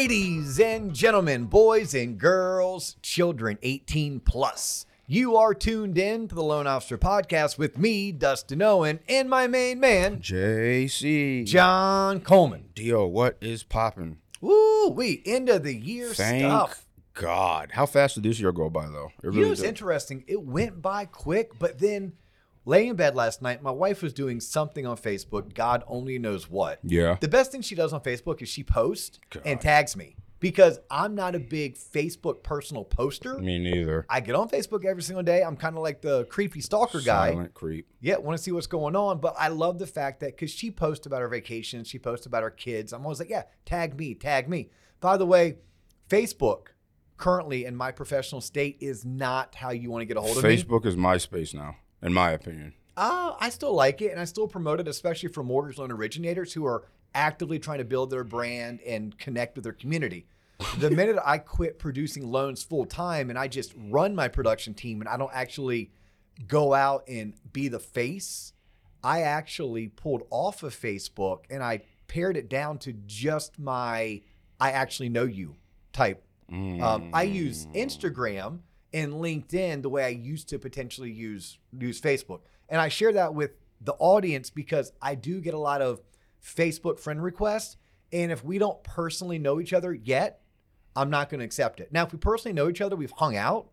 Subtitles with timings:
[0.00, 4.86] Ladies and gentlemen, boys and girls, children 18 plus.
[5.08, 9.48] You are tuned in to the Loan Officer Podcast with me, Dustin Owen, and my
[9.48, 11.44] main man, JC.
[11.46, 12.68] John Coleman.
[12.76, 14.18] Dio, what is popping?
[14.40, 16.86] Woo, we end of the year Thank stuff.
[17.14, 17.70] God.
[17.72, 19.10] How fast did this year go by, though?
[19.24, 19.68] It what's did.
[19.68, 20.22] interesting?
[20.28, 22.12] It went by quick, but then
[22.68, 25.54] laying in bed last night, my wife was doing something on Facebook.
[25.54, 26.78] God only knows what.
[26.84, 27.16] Yeah.
[27.20, 31.14] The best thing she does on Facebook is she posts and tags me because I'm
[31.14, 33.38] not a big Facebook personal poster.
[33.38, 34.06] Me neither.
[34.08, 35.42] I get on Facebook every single day.
[35.42, 37.30] I'm kind of like the creepy stalker guy.
[37.30, 37.88] Silent creep.
[38.00, 39.18] Yeah, want to see what's going on.
[39.18, 42.42] But I love the fact that because she posts about her vacation, she posts about
[42.42, 42.92] her kids.
[42.92, 44.70] I'm always like, yeah, tag me, tag me.
[45.00, 45.56] By the way,
[46.08, 46.68] Facebook
[47.16, 50.44] currently in my professional state is not how you want to get a hold of
[50.44, 50.56] me.
[50.56, 52.74] Facebook is MySpace now, in my opinion.
[52.96, 56.52] Uh, I still like it and I still promote it, especially for mortgage loan originators
[56.52, 56.84] who are
[57.14, 60.26] actively trying to build their brand and connect with their community.
[60.78, 65.00] The minute I quit producing loans full time and I just run my production team
[65.00, 65.92] and I don't actually
[66.46, 68.52] go out and be the face,
[69.02, 74.22] I actually pulled off of Facebook and I pared it down to just my
[74.60, 75.54] I actually know you
[75.92, 76.24] type
[76.82, 78.60] um, I use Instagram
[78.92, 83.34] and LinkedIn the way I used to potentially use use Facebook, and I share that
[83.34, 86.00] with the audience because I do get a lot of
[86.44, 87.76] Facebook friend requests,
[88.12, 90.40] and if we don't personally know each other yet,
[90.96, 91.92] I'm not going to accept it.
[91.92, 93.68] Now, if we personally know each other, we've hung out,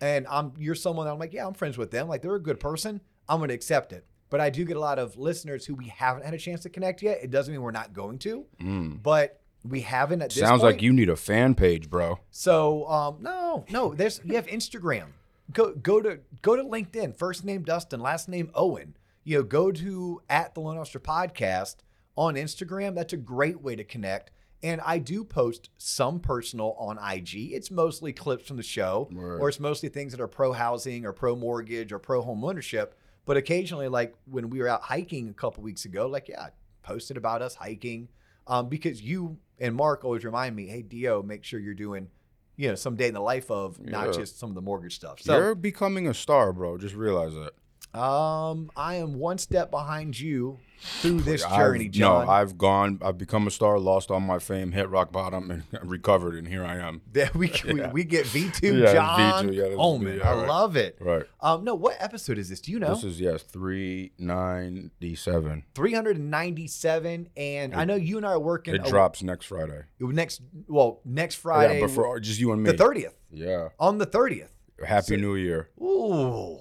[0.00, 2.42] and I'm you're someone that I'm like, yeah, I'm friends with them, like they're a
[2.42, 4.06] good person, I'm going to accept it.
[4.30, 6.70] But I do get a lot of listeners who we haven't had a chance to
[6.70, 7.18] connect yet.
[7.22, 9.00] It doesn't mean we're not going to, mm.
[9.00, 10.74] but we haven't at this Sounds point.
[10.74, 12.18] like you need a fan page, bro.
[12.30, 15.06] So um, no, no, there's you have Instagram.
[15.52, 17.16] Go go to go to LinkedIn.
[17.16, 18.96] First name Dustin, last name Owen.
[19.24, 21.76] You know, go to at the Loan Officer Podcast
[22.16, 22.94] on Instagram.
[22.94, 24.30] That's a great way to connect.
[24.62, 27.52] And I do post some personal on IG.
[27.52, 29.40] It's mostly clips from the show, Word.
[29.40, 32.94] or it's mostly things that are pro housing or pro mortgage or pro home ownership.
[33.26, 36.48] But occasionally, like when we were out hiking a couple weeks ago, like yeah, I
[36.82, 38.08] posted about us hiking
[38.46, 42.08] um, because you and Mark always remind me, hey Dio, make sure you're doing,
[42.56, 44.12] you know, some day in the life of not Yeah.
[44.12, 45.24] just some of the mortgage stuff.
[45.24, 46.78] You're becoming a star, bro.
[46.78, 47.52] Just realize that.
[47.94, 50.58] Um, I am one step behind you
[51.00, 52.26] through this I've- journey, John.
[52.26, 52.98] No, I've gone.
[53.02, 56.64] I've become a star, lost all my fame, hit rock bottom, and recovered, and here
[56.64, 57.00] I am.
[57.12, 57.90] There we, we Yeah.
[57.92, 60.18] we get V two Yeah, John V2, yeah, Coleman.
[60.18, 60.48] yeah, I right.
[60.48, 60.98] love it.
[61.00, 61.22] Right.
[61.40, 62.60] Um, no, what episode is this?
[62.60, 62.94] Do you know?
[62.94, 65.64] This is yes, three ninety-seven.
[65.74, 69.82] 397, and I know you and I are working It a- drops next Friday.
[70.00, 70.42] next.
[70.68, 72.70] Well, next Friday, Yeah, before just you and me.
[72.72, 73.12] the 30th.
[73.30, 73.68] Yeah.
[73.78, 74.48] On the 30th.
[74.84, 75.68] Happy New Year.
[75.80, 76.58] Ooh,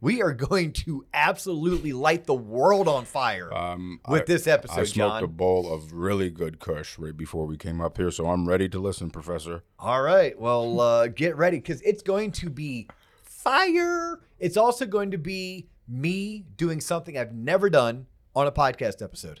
[0.00, 4.80] we are going to absolutely light the world on fire Um, with I- this episode,
[4.80, 8.26] I smoked a bowl of really good Kush right before we came up here, so
[8.28, 9.64] I'm ready to listen, Professor.
[9.78, 12.88] All right, well, uh, get ready because it's going to be
[13.24, 14.20] fire.
[14.38, 19.40] It's also going to be me doing something I've never done on a podcast episode.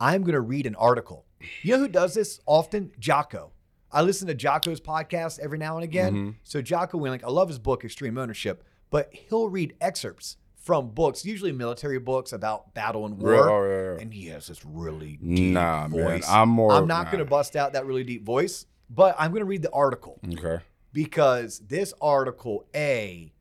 [0.00, 1.24] I'm going to read an article.
[1.62, 2.92] You know who does this often?
[2.98, 3.52] Jocko.
[3.90, 6.12] I listen to Jocko's podcast every now and again.
[6.12, 6.30] Mm-hmm.
[6.44, 11.24] So Jocko Willink, I love his book Extreme Ownership, but he'll read excerpts from books,
[11.24, 13.32] usually military books about battle and war.
[13.32, 13.98] Real- oh.
[14.00, 16.20] And he has this really deep Nah, man.
[16.28, 17.10] I'm more- I'm not nah.
[17.12, 20.20] going to bust out that really deep voice, but I'm going to read the article
[20.34, 20.62] Okay.
[20.92, 23.32] because this article a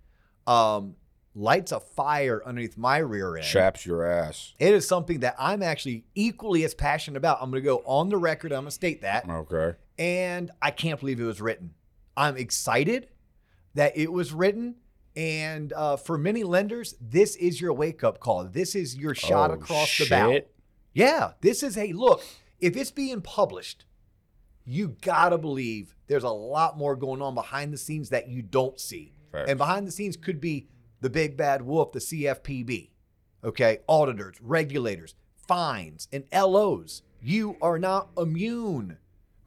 [0.46, 0.96] um,
[1.36, 3.46] lights a fire underneath my rear end.
[3.46, 4.54] Chaps your ass.
[4.60, 7.40] It is something that I'm actually equally as passionate about.
[7.42, 8.54] I'm going to go on the record.
[8.54, 9.78] I'm going to state that, Okay.
[10.00, 11.74] and I can't believe it was written.
[12.16, 13.10] I'm excited
[13.76, 14.76] that it was written.
[15.18, 18.44] And uh, for many lenders, this is your wake up call.
[18.44, 20.32] This is your shot Oh, across the bow.
[20.32, 20.54] shit.
[20.94, 22.22] Yeah, this is hey, look,
[22.60, 23.86] if it's being published,
[24.64, 28.80] you gotta believe there's a lot more going on behind the scenes that you don't
[28.80, 29.14] see.
[29.32, 29.50] Facts.
[29.50, 30.68] And behind the scenes could be
[31.02, 32.90] the big bad wolf, the CFPB,
[33.44, 37.02] okay, auditors, regulators, fines, and LOs.
[37.22, 38.98] You are not immune,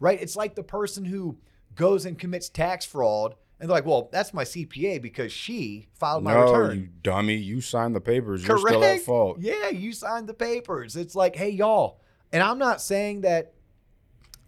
[0.00, 0.21] right?
[0.21, 1.39] It's like the person who
[1.77, 6.25] goes and commits tax fraud and they're like, well, that's my CPA because she filed
[6.25, 6.79] my no, return.
[6.79, 7.37] you dummy.
[7.37, 8.47] You signed the papers.
[8.47, 9.39] You're still at fault.
[9.39, 10.97] Yeah, you signed the papers.
[10.97, 12.01] It's like, hey, y'all.
[12.33, 13.53] And I'm not saying that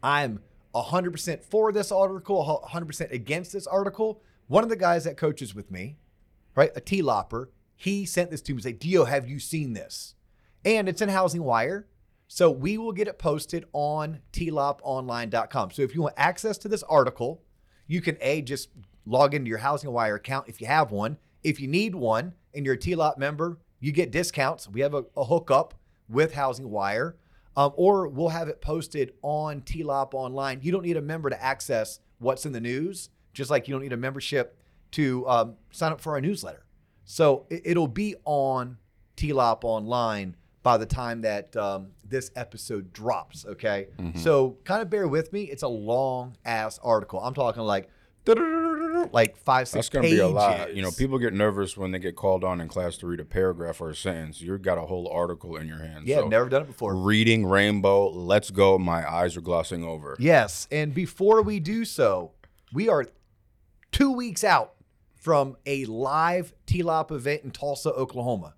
[0.02, 0.40] I'm
[0.74, 4.22] 100% for this article, 100% against this article.
[4.46, 5.98] One of the guys that coaches with me,
[6.54, 9.74] right, a T Lopper, he sent this to me and said, Dio, have you seen
[9.74, 10.14] this?
[10.64, 11.86] And it's in Housing Wire.
[12.28, 15.72] So we will get it posted on tloponline.com.
[15.72, 17.42] So if you want access to this article,
[17.86, 18.70] you can A, just
[19.06, 21.16] log into your Housing Wire account if you have one.
[21.42, 24.68] If you need one and you're a TLOP member, you get discounts.
[24.68, 25.74] We have a, a hookup
[26.08, 27.16] with Housing Wire.
[27.56, 30.60] Um, or we'll have it posted on TLOP online.
[30.62, 33.82] You don't need a member to access what's in the news, just like you don't
[33.82, 34.56] need a membership
[34.92, 36.64] to um, sign up for our newsletter.
[37.04, 38.78] So it, it'll be on
[39.18, 43.44] TLOP online by the time that um, this episode drops.
[43.44, 43.88] Okay.
[44.14, 45.42] So kind of bear with me.
[45.44, 47.20] It's a long ass article.
[47.20, 47.90] I'm talking like,
[49.12, 50.18] like five, six That's gonna pages.
[50.18, 50.74] be a lot.
[50.74, 53.24] You know, people get nervous when they get called on in class to read a
[53.24, 54.40] paragraph or a sentence.
[54.40, 56.06] You've got a whole article in your hands.
[56.06, 56.94] Yeah, so never done it before.
[56.94, 58.10] reading Rainbow.
[58.10, 58.78] Let's go.
[58.78, 60.16] My eyes are glossing over.
[60.18, 60.68] Yes.
[60.70, 62.32] And before we do so,
[62.72, 63.06] we are
[63.90, 64.74] two weeks out
[65.14, 68.54] from a live TLOP event in Tulsa, Oklahoma.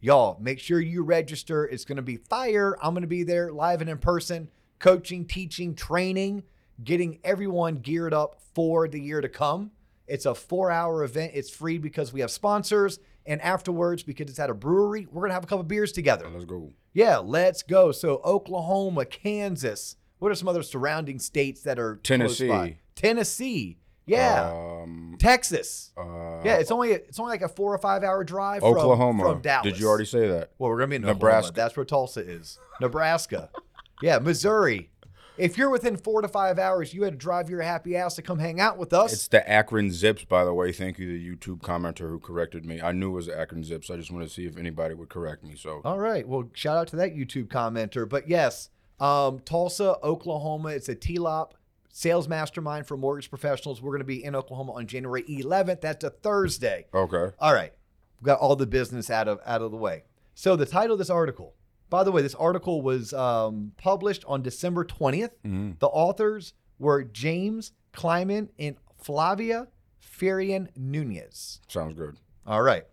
[0.00, 1.64] Y'all, make sure you register.
[1.66, 2.76] It's going to be fire.
[2.82, 6.44] I'm going to be there live and in person, coaching, teaching, training,
[6.82, 9.72] getting everyone geared up for the year to come.
[10.06, 11.32] It's a four hour event.
[11.34, 12.98] It's free because we have sponsors.
[13.28, 16.28] And afterwards, because it's at a brewery, we're going to have a couple beers together.
[16.32, 16.72] Let's go.
[16.92, 17.90] Yeah, let's go.
[17.92, 19.96] So Oklahoma, Kansas.
[20.18, 22.48] What are some other surrounding states that are close Tennessee.
[22.48, 22.76] by?
[22.94, 23.78] Tennessee.
[24.06, 24.52] Yeah.
[24.52, 25.92] Um, Texas.
[25.98, 29.24] uh, Yeah, it's only it's only like a four or five hour drive Oklahoma.
[29.24, 29.64] from, Dallas.
[29.64, 30.52] Did you already say that?
[30.58, 31.16] Well, we're gonna be in Nebraska.
[31.48, 31.52] Nebraska.
[31.56, 32.58] That's where Tulsa is.
[32.80, 33.50] Nebraska.
[34.02, 34.90] yeah, Missouri.
[35.38, 38.22] If you're within four to five hours, you had to drive your happy ass to
[38.22, 39.12] come hang out with us.
[39.12, 40.72] It's the Akron Zips, by the way.
[40.72, 42.80] Thank you, the YouTube commenter who corrected me.
[42.80, 43.90] I knew it was Akron Zips.
[43.90, 45.54] I just wanted to see if anybody would correct me.
[45.56, 46.26] So All right.
[46.26, 48.08] Well, shout out to that YouTube commenter.
[48.08, 50.68] But yes, um, Tulsa, Oklahoma.
[50.70, 51.50] It's a TLOP
[51.90, 53.82] sales mastermind for mortgage professionals.
[53.82, 55.80] We're going to be in Oklahoma on January 11th.
[55.82, 56.86] That's a Thursday.
[56.94, 57.34] okay.
[57.38, 57.72] All right.
[58.20, 60.04] We've got all the business out of out of the way.
[60.34, 61.54] So the title of this article,
[61.88, 65.30] by the way, this article was um, published on December 20th.
[65.44, 65.78] Mhm.
[65.78, 69.68] The authors were James Kleiman and Flavia
[70.00, 71.60] Furlan Nunes.
[71.68, 72.16] Sounds good.
[72.46, 72.84] All right.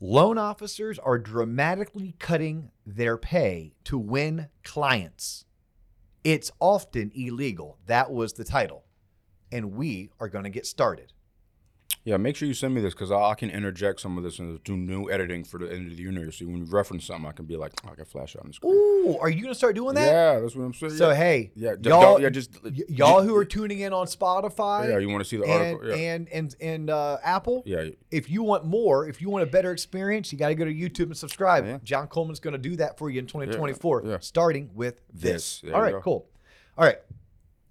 [0.00, 5.46] Loan officers are dramatically cutting their pay to win clients.
[6.22, 7.78] It's often illegal.
[7.86, 8.84] That was the title.
[9.50, 11.13] And we are going to get started.
[12.04, 14.38] Yeah, make sure you send me this because I, I can interject some of this
[14.38, 16.34] and do new editing for the end of the unit.
[16.34, 18.48] So when you reference something, I can be like, "Oh, I can flash out on
[18.48, 18.74] the screen.
[18.74, 20.06] Ooh, are you going to start doing that?
[20.06, 20.92] Yeah, that's what I'm saying.
[20.96, 21.14] So yeah.
[21.14, 25.08] hey, Yeah, y'all, yeah, just- y- y'all who are tuning in on Spotify, yeah, you
[25.08, 25.88] want to see the and article?
[25.88, 27.86] Yeah, and and and uh, Apple, yeah.
[28.10, 30.74] if you want more, if you want a better experience, you got to go to
[30.74, 31.64] YouTube and subscribe.
[31.64, 31.78] Yeah.
[31.82, 34.18] John Coleman's going to do that for you in 2024, yeah.
[34.20, 35.60] starting with this.
[35.60, 35.72] This.
[35.72, 36.00] All right, go.
[36.02, 36.28] cool.
[36.76, 36.98] All right.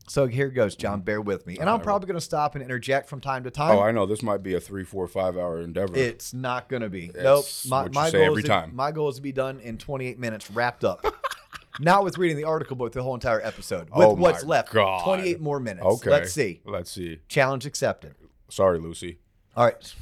[0.08, 1.02] So here goes, John.
[1.02, 3.52] Bear with me, and I'm probably going to stop and interject from time to oh,
[3.52, 3.78] time.
[3.78, 5.96] Oh, I know this might be a three, four, five hour endeavor.
[5.96, 7.06] It's not going to be.
[7.06, 7.46] It's nope.
[7.68, 8.76] My, what you my say goal every is to, time.
[8.76, 11.06] my goal is to be done in 28 minutes, wrapped up.
[11.80, 13.90] not with reading the article, but with the whole entire episode.
[13.90, 15.04] With Oh what's left, God.
[15.04, 15.86] 28 more minutes.
[15.86, 16.10] okay.
[16.10, 16.62] Let's see.
[16.66, 17.20] Let's see.
[17.28, 18.16] Challenge accepted.
[18.50, 19.20] Sorry, Lucy.
[19.56, 19.96] All right.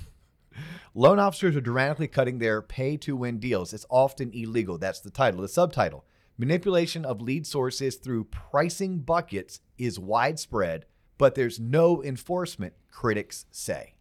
[0.94, 3.72] Loan officers are dramatically cutting their pay to win deals.
[3.72, 4.78] It's often illegal.
[4.78, 5.42] That's the title.
[5.42, 6.06] The subtitle
[6.38, 10.86] Manipulation of lead sources through pricing buckets is widespread,
[11.18, 13.94] but there's no enforcement, critics say.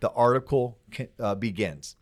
[0.00, 0.78] The article
[1.18, 1.96] uh, begins.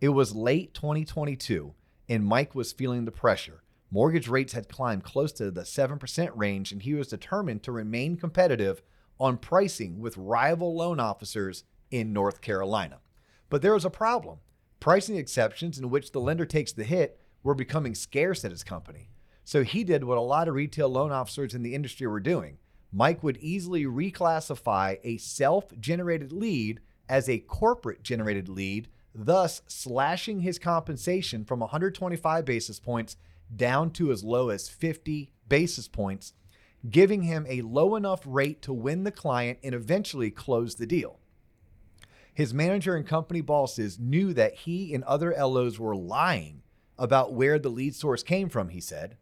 [0.00, 1.74] It was late 2022,
[2.08, 3.62] and Mike was feeling the pressure.
[3.90, 8.16] Mortgage rates had climbed close to the 7% range, and he was determined to remain
[8.16, 8.82] competitive
[9.18, 12.98] on pricing with rival loan officers in North Carolina.
[13.48, 14.38] But there was a problem.
[14.80, 19.10] Pricing exceptions in which the lender takes the hit were becoming scarce at his company.
[19.48, 22.58] So he did what a lot of retail loan officers in the industry were doing.
[22.92, 30.40] Mike would easily reclassify a self generated lead as a corporate generated lead, thus slashing
[30.40, 33.16] his compensation from 125 basis points
[33.56, 36.34] down to as low as 50 basis points,
[36.90, 41.20] giving him a low enough rate to win the client and eventually close the deal.
[42.34, 46.60] His manager and company bosses knew that he and other LOs were lying
[46.98, 49.16] about where the lead source came from, he said.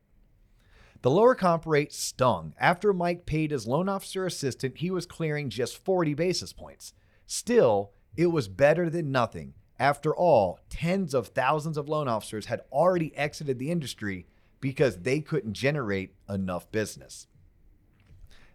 [1.02, 2.54] The lower comp rate stung.
[2.58, 6.94] After Mike paid his loan officer assistant, he was clearing just 40 basis points.
[7.26, 9.54] Still, it was better than nothing.
[9.78, 14.26] After all, tens of thousands of loan officers had already exited the industry
[14.60, 17.26] because they couldn't generate enough business.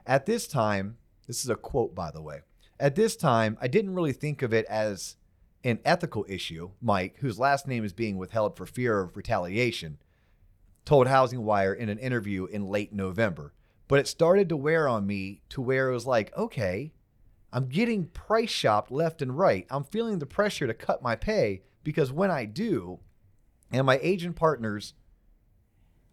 [0.06, 2.42] At this time, this is a quote, by the way.
[2.80, 5.16] At this time, I didn't really think of it as
[5.64, 10.00] an ethical issue, Mike, whose last name is being withheld for fear of retaliation,
[10.86, 13.54] told Housing Wire in an interview in late November.
[13.88, 16.94] But it started to wear on me to where it was like, okay,
[17.52, 19.68] I'm getting price shopped left and right.
[19.70, 23.00] I'm feeling the pressure to cut my pay because when I do,
[23.72, 24.94] and my agent partners,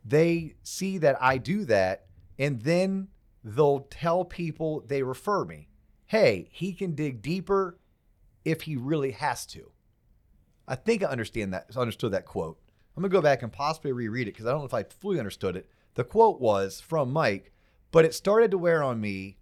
[0.04, 2.06] they see that I do that,
[2.38, 3.08] and then
[3.44, 5.68] they'll tell people they refer me,
[6.06, 7.78] hey, he can dig deeper
[8.44, 9.70] if he really has to.
[10.66, 11.76] I think I understand that.
[11.76, 12.58] Understood that quote.
[12.98, 15.20] I'm gonna go back and possibly reread it because I don't know if I fully
[15.20, 15.68] understood it.
[15.94, 17.52] The quote was from Mike,
[17.92, 19.36] but it started to wear on me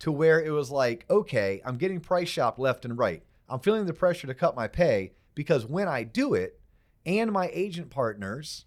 [0.00, 3.22] to where it was like, okay, I'm getting price shop left and right.
[3.48, 6.60] I'm feeling the pressure to cut my pay because when I do it,
[7.06, 8.66] and my agent partners,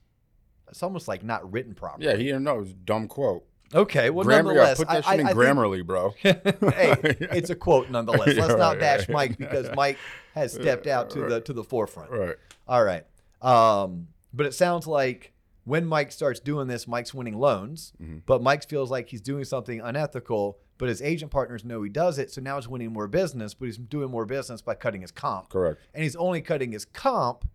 [0.68, 2.08] it's almost like not written properly.
[2.08, 2.58] Yeah, he didn't know.
[2.58, 3.46] It was a dumb quote.
[3.76, 6.16] Okay, well, Grammar, nonetheless, put that I, shit in I, I think- Grammarly, bro.
[6.18, 6.34] hey,
[7.30, 8.36] it's a quote nonetheless.
[8.36, 9.10] Let's Yeah, not bash right.
[9.12, 10.00] Mike because Mike
[10.34, 12.10] has stepped out to the to the forefront.
[12.10, 12.36] right.
[12.68, 13.06] All right.
[13.44, 15.34] Um, but it sounds like
[15.64, 18.24] when Mike starts doing this, Mike's winning loans, Mhm.
[18.26, 22.18] but Mike feels like he's doing something unethical, but his agent partners know he does
[22.18, 25.12] it, so now he's winning more business, but he's doing more business by cutting his
[25.12, 25.50] comp.
[25.50, 25.80] Correct.
[25.94, 27.48] And he's only cutting his comp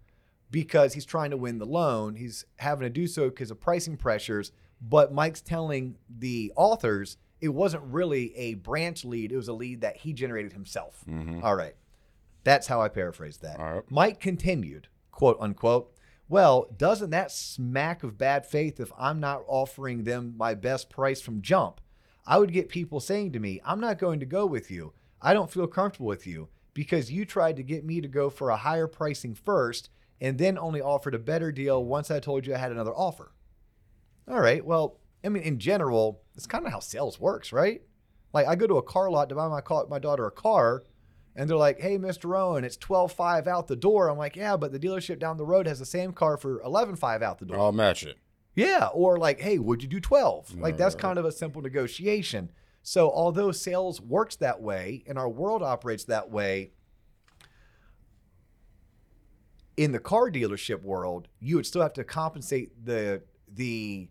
[0.53, 2.15] because he's trying to win the loan.
[2.15, 7.49] He's having to do so because of pricing pressures, but Mike's telling the authors it
[7.49, 11.05] wasn't really a branch lead, it was a lead that he generated himself.
[11.09, 11.43] Mhm.
[11.43, 11.75] All right.
[12.45, 13.59] That's how I paraphrased that.
[13.59, 13.83] Right.
[13.91, 15.93] Mike continued, quote unquote,
[16.29, 21.21] well, doesn't that smack of bad faith if I'm not offering them my best price
[21.21, 21.81] from jump?
[22.27, 24.93] I would get people saying to me, I'm not going to go with you.
[25.23, 28.51] I don't feel comfortable with you because you tried to get me to go for
[28.51, 29.89] a higher pricing first
[30.21, 33.33] and then only offered a better deal once I told you I had another offer.
[34.29, 34.65] All right.
[34.65, 37.83] Well, I mean, in general, it's kind of how sales works, right?
[38.33, 40.83] Like I go to a car lot to buy my car, my daughter a car,
[41.37, 42.37] and they're like, "Hey, Mr.
[42.37, 45.47] Owen, it's twelve five out the door." I'm like, "Yeah, but the dealership down the
[45.47, 48.17] road has the same car for eleven five out the door." I'll match it.
[48.55, 51.03] Yeah, or like, "Hey, would you do 12?" Like that's Right.
[51.03, 52.51] kind of a simple negotiation.
[52.83, 56.71] So, although sales works that way and our world operates that way,
[59.77, 64.09] in the car dealership world, you would still have to compensate the the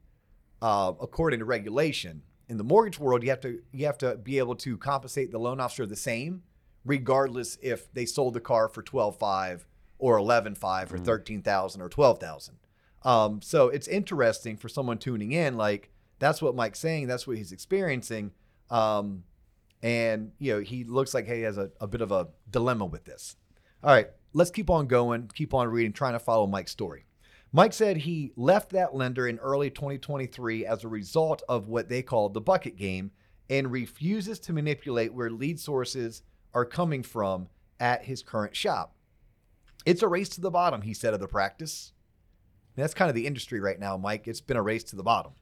[0.62, 2.22] uh, according to regulation.
[2.48, 5.40] In the mortgage world, you have to you have to be able to compensate the
[5.40, 6.44] loan officer the same,
[6.86, 9.66] regardless if they sold the car for twelve five
[9.98, 12.58] or eleven five or thirteen thousand or twelve thousand.
[13.04, 17.38] Um, so it's interesting for someone tuning in, like that's what Mike's saying, that's what
[17.38, 18.32] he's experiencing.
[18.70, 19.24] Um,
[19.84, 22.86] and you know, he looks like hey, he has a, a bit of a dilemma
[22.86, 23.36] with this.
[23.84, 27.06] All right, let's keep on going, keep on reading, trying to follow Mike's story.
[27.52, 32.02] Mike said he left that lender in early 2023 as a result of what they
[32.02, 33.12] called the bucket game
[33.50, 36.24] and refuses to manipulate where lead sources
[36.56, 38.96] are coming from at his current shop.
[39.86, 41.92] It's a race to the bottom, he said of the practice.
[42.76, 44.28] That's kind of the industry right now, Mike.
[44.28, 45.34] It's been a race to the bottom.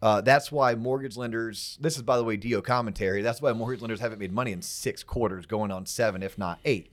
[0.00, 3.22] Uh, that's why mortgage lenders, this is, by the way, DO commentary.
[3.22, 6.58] That's why mortgage lenders haven't made money in six quarters, going on seven, if not
[6.64, 6.92] eight.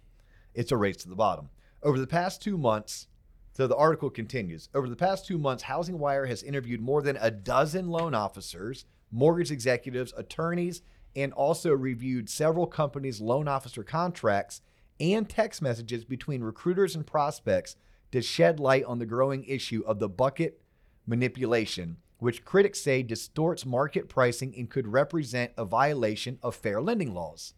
[0.53, 1.49] It's a race to the bottom.
[1.81, 3.07] Over the past two months,
[3.53, 4.69] so the article continues.
[4.75, 8.85] Over the past two months, Housing Wire has interviewed more than a dozen loan officers,
[9.11, 10.81] mortgage executives, attorneys,
[11.15, 14.61] and also reviewed several companies' loan officer contracts
[14.99, 17.75] and text messages between recruiters and prospects
[18.11, 20.61] to shed light on the growing issue of the bucket
[21.05, 27.13] manipulation, which critics say distorts market pricing and could represent a violation of fair lending
[27.13, 27.53] laws.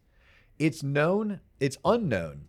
[0.60, 2.48] It's known, it's unknown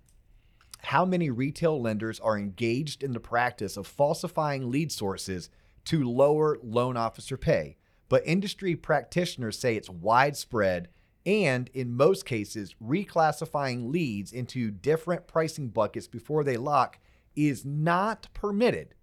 [0.82, 5.48] how many retail lenders are engaged in the practice of falsifying lead sources
[5.84, 7.76] to lower loan officer pay,
[8.12, 10.90] but industry practitioners say it's widespread
[11.24, 16.98] and, in most cases, reclassifying leads into different pricing buckets before they lock
[17.34, 18.94] is not permitted.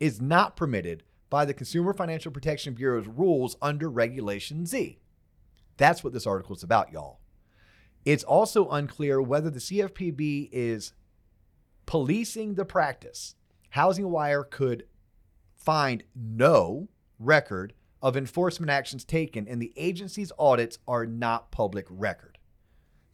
[0.00, 4.98] Is not permitted by the Consumer Financial Protection Bureau's rules under Regulation Z.
[5.78, 7.20] That's what this article is about, y'all.
[8.04, 10.92] It's also unclear whether the CFPB is
[11.86, 13.34] policing the practice.
[13.70, 14.84] Housing Wire could
[15.56, 22.38] find no record of enforcement actions taken, and the agency's audits are not public record.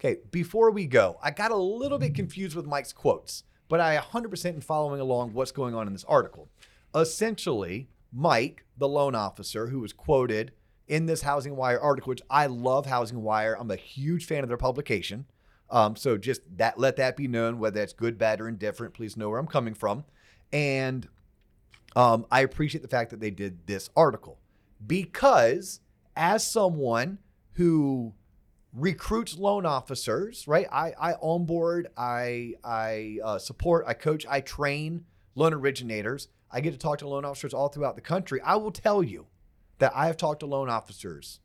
[0.00, 3.96] Okay, before we go, I got a little bit confused with Mike's quotes, but I
[3.98, 6.48] 100% am following along what's going on in this article.
[6.94, 10.52] Essentially, Mike, the loan officer who was quoted
[10.86, 14.48] in this Housing Wire article, which I love Housing Wire, I'm a huge fan of
[14.48, 15.26] their publication.
[15.68, 18.94] Um, so just that let that be known, whether that's good, bad, or indifferent.
[18.94, 20.04] Please know where I'm coming from,
[20.50, 21.06] and
[21.94, 24.38] um, I appreciate the fact that they did this article
[24.86, 25.80] because
[26.16, 27.18] as someone
[27.52, 28.14] who
[28.72, 30.66] recruits loan officers, right?
[30.70, 35.04] I, I onboard, I I uh, support, I coach, I train
[35.34, 36.28] loan originators.
[36.50, 38.40] I get to talk to loan officers all throughout the country.
[38.42, 39.26] I will tell you
[39.78, 41.40] that I have talked to loan officers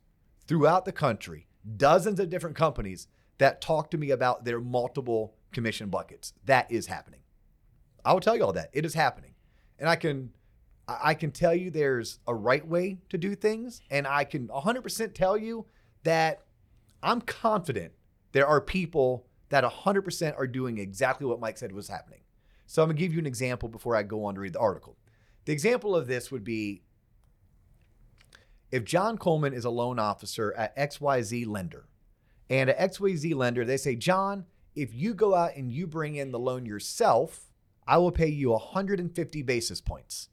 [0.46, 3.06] throughout the country, dozens of different companies
[3.38, 6.32] that talk to me about their multiple commission buckets.
[6.44, 7.20] That is happening.
[8.04, 8.70] I will tell you all that.
[8.72, 9.34] It is happening.
[9.78, 10.30] And I can
[10.86, 15.14] I can tell you there's a right way to do things and I can 100%
[15.14, 15.66] tell you
[16.02, 16.42] that
[17.02, 17.92] I'm confident
[18.32, 22.20] there are people that 100% are doing exactly what Mike said was happening.
[22.66, 24.96] So I'm to give you an example before I go on to read the article.
[25.44, 26.82] the example of this would be
[28.70, 31.86] if John Coleman is a loan officer at XYZ lender,
[32.50, 36.32] and at XYZ lender, they say, John, if you go out and you bring in
[36.32, 37.52] the loan yourself,
[37.86, 40.28] I will pay you 150 basis points.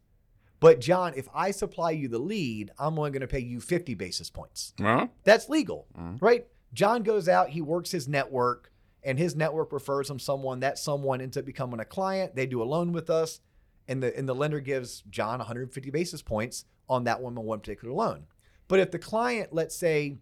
[0.61, 3.95] But John, if I supply you the lead, I'm only going to pay you 50
[3.95, 4.73] basis points.
[4.79, 5.07] Huh?
[5.25, 6.21] That's legal, Mhm.
[6.21, 6.47] right?
[6.73, 8.71] John goes out, he works his network,
[9.03, 10.59] and his network refers him someone.
[10.61, 12.35] That someone ends up becoming a client.
[12.35, 13.41] They do a loan with us,
[13.87, 17.59] and the and the lender gives John 150 basis points on that one on one
[17.59, 18.27] particular loan.
[18.67, 20.17] But if the client, let's say,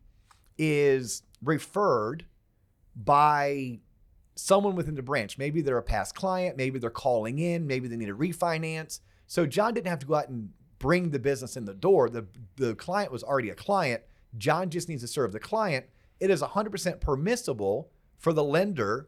[0.57, 2.25] is referred
[2.95, 3.79] by
[4.35, 7.97] someone within the branch, maybe they're a past client, maybe they're calling in, maybe they
[7.97, 9.01] need a refinance.
[9.29, 12.09] So John didn't have to go out and bring the business in the door.
[12.09, 14.01] The the client was already a client.
[14.37, 15.85] John just needs to serve the client.
[16.19, 19.07] It is 100% permissible for the lender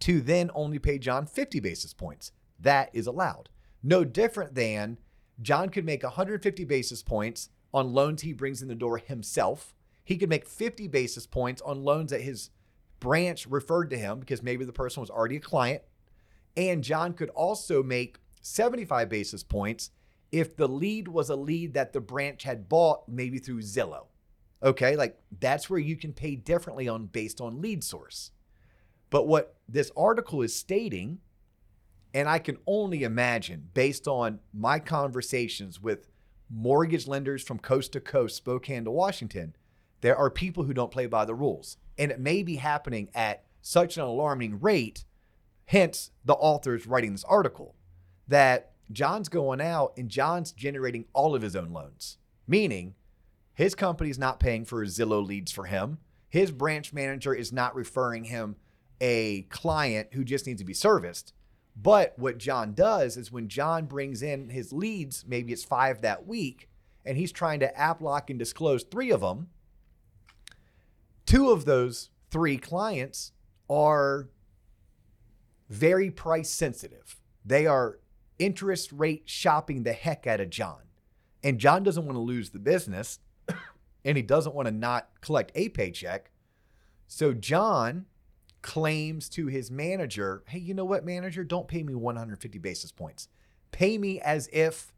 [0.00, 2.32] to then only pay John 50 basis points.
[2.58, 3.48] That is allowed.
[3.82, 4.98] No different than
[5.40, 9.74] John could make 150 basis points on loans he brings in the door himself.
[10.04, 12.50] He could make 50 basis points on loans that his
[13.00, 15.82] branch referred to him because maybe the person was already a client.
[16.56, 19.90] And John could also make 75 basis points
[20.30, 24.06] if the lead was a lead that the branch had bought maybe through Zillow.
[24.62, 28.30] Okay, like that's where you can pay differently on based on lead source.
[29.10, 31.18] But what this article is stating,
[32.14, 36.08] and I can only imagine based on my conversations with
[36.48, 39.54] mortgage lenders from coast to coast, Spokane to Washington,
[40.00, 41.76] there are people who don't play by the rules.
[41.98, 45.04] And it may be happening at such an alarming rate,
[45.66, 47.74] hence the authors writing this article,
[48.28, 52.94] that John's going out and John's generating all of his own loans, meaning
[53.54, 55.98] his company's not paying for Zillow leads for him.
[56.28, 58.56] His branch manager is not referring him
[59.00, 61.34] a client who just needs to be serviced.
[61.74, 66.26] But what John does is when John brings in his leads, maybe it's five that
[66.26, 66.68] week,
[67.04, 69.48] and he's trying to app lock and disclose three of them,
[71.26, 73.32] two of those three clients
[73.68, 74.28] are
[75.68, 77.16] very price sensitive.
[77.44, 77.98] They are
[78.38, 80.82] interest rate shopping the heck out of John.
[81.42, 83.18] And John doesn't want to lose the business
[84.04, 86.30] and he doesn't want to not collect a paycheck.
[87.06, 88.06] So John
[88.62, 91.42] claims to his manager, "Hey, you know what, manager?
[91.42, 93.28] Don't pay me 150 basis points.
[93.72, 94.92] Pay me as if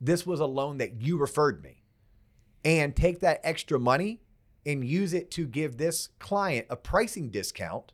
[0.00, 1.82] this was a loan that you referred me.
[2.64, 4.20] And take that extra money
[4.64, 7.92] and use it to give this client a pricing discount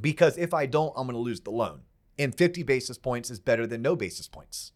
[0.00, 1.82] because if I don't, I'm going to lose the loan.
[2.22, 4.70] And 50 basis points is better than no basis points.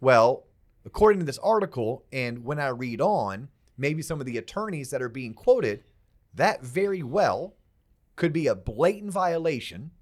[0.00, 0.48] Well,
[0.84, 5.00] according to this article, and when I read on, maybe some of the attorneys that
[5.00, 5.84] are being quoted,
[6.34, 7.54] that very well
[8.16, 9.92] could be a blatant violation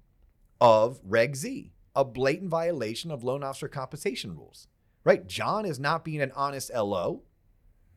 [0.59, 4.67] of Reg Z, a blatant violation of loan officer compensation rules,
[5.03, 5.27] right?
[5.27, 7.21] John is not being an honest LO.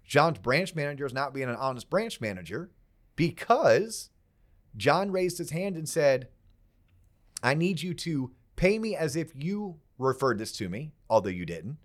[0.05, 2.71] John's branch manager is not being an honest branch manager
[3.17, 4.11] because
[4.77, 6.29] John raised his hand and said,
[7.43, 11.45] I need you to pay me as if you referred this to me, although you
[11.47, 11.79] didn't.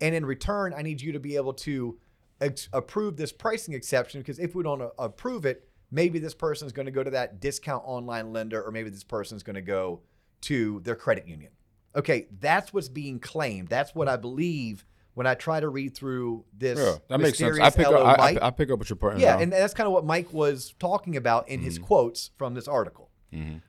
[0.00, 1.98] And in return, I need you to be able to
[2.40, 6.66] ex- approve this pricing exception because if we don't uh, approve it, maybe this person
[6.66, 9.54] is going to go to that discount online lender or maybe this person is going
[9.56, 10.00] to go
[10.42, 11.50] to their credit union.
[11.96, 13.68] Okay, that's what's being claimed.
[13.68, 16.78] That's what I believe when I try to read through this.
[16.78, 17.58] Yeah, that makes sense.
[17.58, 17.94] I pick up.
[17.94, 20.32] I, I, I pick up what you're putting Yeah, and that's kind of what Mike
[20.32, 21.64] was talking about in Mm-hmm.
[21.64, 23.07] his quotes from this article.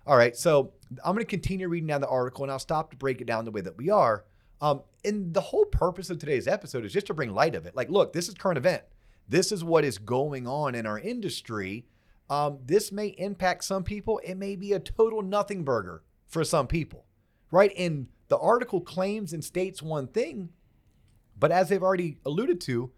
[0.06, 2.98] All right, so I'm going to continue reading down the article, and I'll stop to
[2.98, 4.26] break it down the way that we are.
[4.62, 7.76] Um, and the whole purpose of today's episode is just to bring light of it.
[7.76, 8.84] Like, look, this is current event.
[9.28, 11.86] This is what is going on in our industry.
[12.30, 14.20] Um, this may impact some people.
[14.24, 17.06] It may be a total nothing burger for some people,
[17.52, 17.72] right?
[17.78, 20.50] And the article claims and states one thing,
[21.38, 22.92] but as they've already alluded to,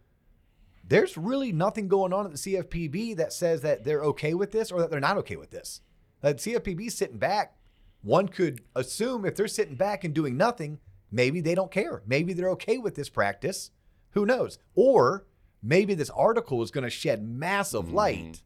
[0.87, 4.71] there's really nothing going on at the CFPB that says that they're okay with this
[4.71, 5.81] or that they're not okay with this.
[6.21, 7.55] That CFPB is sitting back.
[8.01, 10.79] One could assume if they're sitting back and doing nothing,
[11.11, 12.01] maybe they don't care.
[12.07, 13.71] Maybe they're okay with this practice.
[14.11, 14.57] Who knows?
[14.75, 15.25] Or
[15.61, 18.43] maybe this article is going to shed massive light.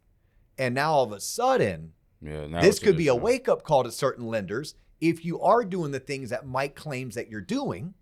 [0.57, 3.91] And now all of a sudden, yeah, this could be a wake up call to
[3.91, 7.93] certain lenders if you are doing the things that Mike claims that you're doing,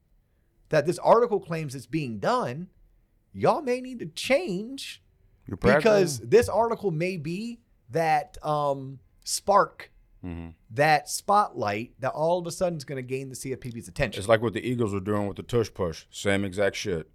[0.69, 2.67] that this article claims is being done,
[3.33, 5.01] y'all may need to change
[5.79, 7.59] because this article may be
[7.89, 9.91] that um, spark,
[10.23, 10.53] Mhm.
[10.71, 14.19] that spotlight that all of a sudden is going to gain the CFPB's attention.
[14.19, 16.05] It's like what the Eagles are doing with the tush push.
[16.11, 17.09] Same exact shit.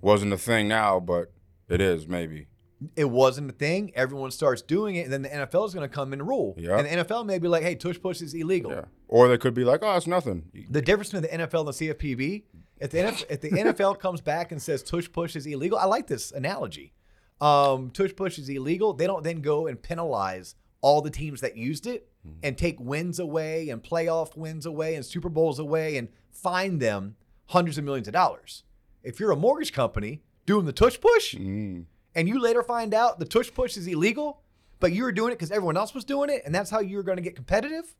[0.00, 1.32] Wasn't a thing now, but
[1.68, 2.46] it is maybe.
[2.94, 3.90] it wasn't a thing.
[3.94, 6.54] Everyone starts doing it, and then the NFL is going to come and rule.
[6.58, 6.76] Yeah.
[6.76, 8.84] And the NFL may be like, "Hey, tush push is illegal." Yeah.
[9.08, 10.50] Or they could be like, oh, it's nothing.
[10.70, 12.42] The difference between the NFL and the CFPB,
[12.78, 15.86] if the NFL, if the NFL comes back and says tush push is illegal, I
[15.86, 16.92] like this analogy.
[17.40, 18.92] Um, tush push is illegal.
[18.92, 22.08] They don't then go and penalize all the teams that used it
[22.42, 27.14] and take wins away and playoff wins away and Super Bowls away and fine them
[27.46, 28.64] hundreds of millions of dollars.
[29.04, 31.84] If you're a mortgage company doing the tush push Mm.
[32.16, 34.42] and you later find out the tush push is illegal,
[34.80, 37.02] but you were doing it because everyone else was doing it, and that's how you're
[37.04, 37.94] going to get competitive,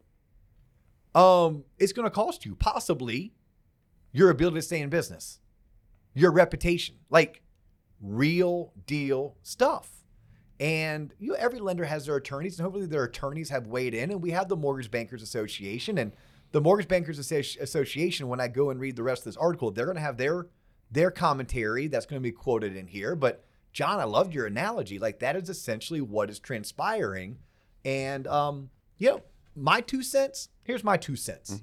[1.15, 3.33] um, it's going to cost you possibly
[4.13, 5.41] your ability to stay in business,
[6.15, 7.43] your reputation, like
[8.01, 9.96] real deal stuff.
[10.59, 14.11] And you know, every lender has their attorneys, and hopefully their attorneys have weighed in.
[14.11, 16.13] And we have the Mortgage Bankers Association, and
[16.53, 18.29] the Mortgage Bankers Association.
[18.29, 20.47] When I go and read the rest of this article, they're going to have their
[20.91, 23.15] their commentary that's going to be quoted in here.
[23.15, 24.99] But John, I loved your analogy.
[24.99, 27.39] Like that is essentially what is transpiring.
[27.85, 29.23] And um, you know,
[29.55, 30.49] my two cents.
[30.65, 31.61] Here's my two cents.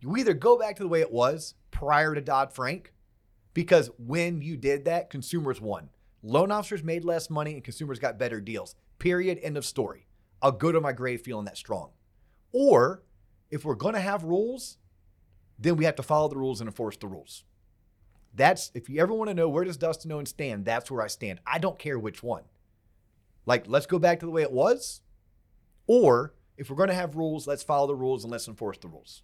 [0.00, 2.92] You either go back to the way it was prior to Dodd Frank,
[3.54, 5.88] because when you did that, consumers won.
[6.22, 8.74] Loan officers made less money and consumers got better deals.
[8.98, 9.38] Period.
[9.42, 10.06] End of story.
[10.42, 11.90] I'll go to my grave feeling that strong.
[12.52, 13.02] Or
[13.50, 14.78] if we're going to have rules,
[15.58, 17.44] then we have to follow the rules and enforce the rules.
[18.34, 21.08] That's if you ever want to know where does Dustin Owens stand, that's where I
[21.08, 21.40] stand.
[21.46, 22.44] I don't care which one.
[23.46, 25.00] Like, let's go back to the way it was.
[25.86, 28.88] Or if we're going to have rules, let's follow the rules and let's enforce the
[28.88, 29.22] rules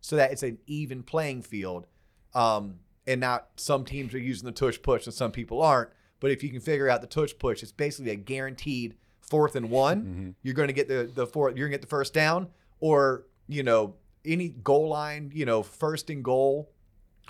[0.00, 1.86] so that it's an even playing field.
[2.34, 5.90] Um, and not some teams are using the tush push and some people aren't.
[6.20, 9.70] But if you can figure out the tush push, it's basically a guaranteed fourth and
[9.70, 10.34] one.
[10.42, 11.56] You're going to get the the fourth.
[11.56, 12.48] You're going to get the first down,
[12.80, 15.30] or you know any goal line.
[15.34, 16.72] You know first and goal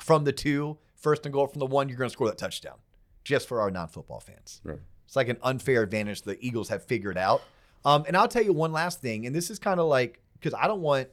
[0.01, 1.89] from the two, first and goal from the one.
[1.89, 2.77] You're going to score that touchdown.
[3.25, 4.61] Just for our non-football fans.
[4.65, 4.79] Right.
[5.05, 7.43] It's like an unfair advantage the Eagles have figured out.
[7.85, 10.55] Um, and I'll tell you one last thing, and this is kind of like because
[10.55, 11.09] I don't want,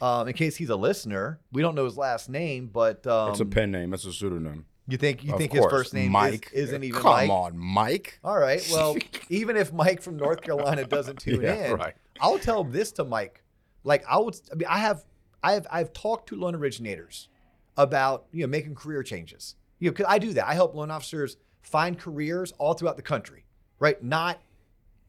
[0.00, 3.40] um, in case he's a listener, we don't know his last name, but um, It's
[3.40, 3.92] a pen name.
[3.94, 4.66] It's a pseudonym.
[4.88, 5.64] You think you Of think course.
[5.64, 6.50] his first name Mike.
[6.52, 7.30] is, not even Come Mike?
[7.30, 8.20] on, Mike.
[8.22, 8.66] All right.
[8.70, 8.96] Well,
[9.28, 11.94] even if Mike from North Carolina doesn't tune Yeah, in, right.
[12.20, 13.42] I'll tell this to Mike.
[13.84, 15.04] Like I would, I mean, I have,
[15.42, 17.28] I have, I've talked to loan originators
[17.76, 19.56] about you know making career changes.
[19.78, 20.46] You know, because I do that.
[20.46, 23.44] I help loan officers find careers all throughout the country.
[23.78, 24.02] Right?
[24.02, 24.40] Not,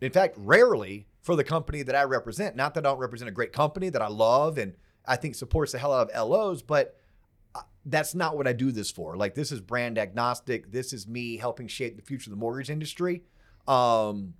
[0.01, 2.55] in fact, rarely for the company that I represent.
[2.55, 4.73] Not that I don't represent a great company that I love and
[5.05, 6.97] I think supports the hell out of LOs, but
[7.89, 9.15] that's not what I do this for.
[9.15, 10.71] Like this is brand agnostic.
[10.71, 13.23] This is me helping shape the future of the mortgage industry.
[13.67, 14.33] Um,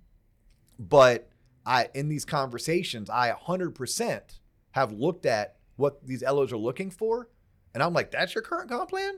[0.78, 1.30] but
[1.66, 4.20] I in these conversations, I 100%
[4.72, 7.28] have looked at what these LOs are looking for,
[7.74, 9.14] and I'm like, that's your current comp plan.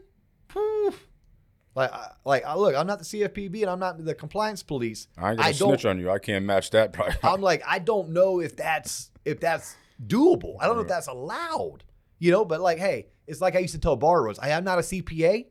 [1.76, 5.06] Like, I- like I- look, I'm not the CFPB and I'm not the compliance police.
[5.16, 6.10] I ain't gonna I don't- snitch on you.
[6.10, 7.16] I can't match that price.
[7.22, 10.56] I'm like, I don't know if that's if that's doable.
[10.60, 11.84] I don't know if that's allowed.
[12.20, 14.78] You know, but like, hey, it's like I used to tell borrowers, I am not
[14.78, 15.46] a CPA.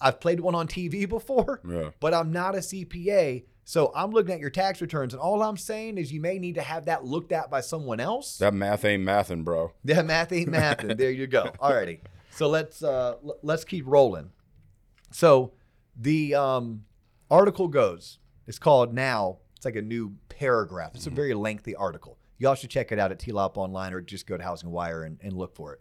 [0.00, 1.90] I've played one on TV before, Yeah.
[1.98, 3.44] but I'm not a CPA.
[3.64, 6.54] So I'm looking at your tax returns, and all I'm saying is you may need
[6.56, 8.38] to have that looked at by someone else.
[8.38, 9.72] That math ain't mathin', bro.
[9.84, 10.96] Yeah, math ain't mathin'.
[10.96, 11.44] there you go.
[11.60, 12.00] Alrighty.
[12.30, 14.30] So let's uh l- let's keep rolling.
[15.12, 15.52] So
[15.96, 16.84] the um
[17.30, 18.18] article goes.
[18.46, 19.38] It's called now.
[19.56, 20.92] It's like a new paragraph.
[20.94, 22.18] It's a very lengthy article.
[22.38, 25.18] Y'all should check it out at TLOP online or just go to Housing Wire and,
[25.22, 25.80] and look for it.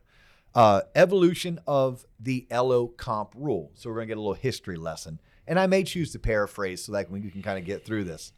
[0.56, 3.72] Uh, evolution of the LO comp rule.
[3.76, 6.92] So we're gonna get a little history lesson, and I may choose to paraphrase so
[6.92, 8.34] that we can kind of get through this.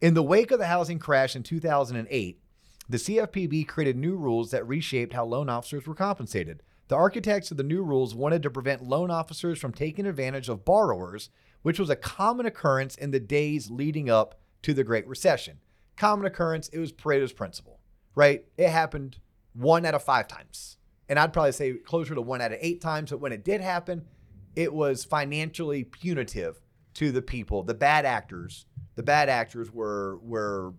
[0.00, 2.40] In the wake of the housing crash in 2008,
[2.88, 6.62] the CFPB created new rules that reshaped how loan officers were compensated.
[6.88, 10.64] The architects of the new rules wanted to prevent loan officers from taking advantage of
[10.64, 11.30] borrowers,
[11.62, 15.60] which was a common occurrence in the days leading up to the Great Recession.
[15.96, 17.78] Common occurrence, it was Pareto's principle,
[18.14, 18.44] right?
[18.56, 19.18] It happened
[19.52, 20.78] one out of five times.
[21.10, 23.10] And I'd probably say closer to one out of eight times.
[23.10, 24.06] But when it did happen,
[24.54, 26.60] it was financially punitive
[26.94, 28.64] to the people, the bad actors.
[28.94, 30.72] The bad actors were were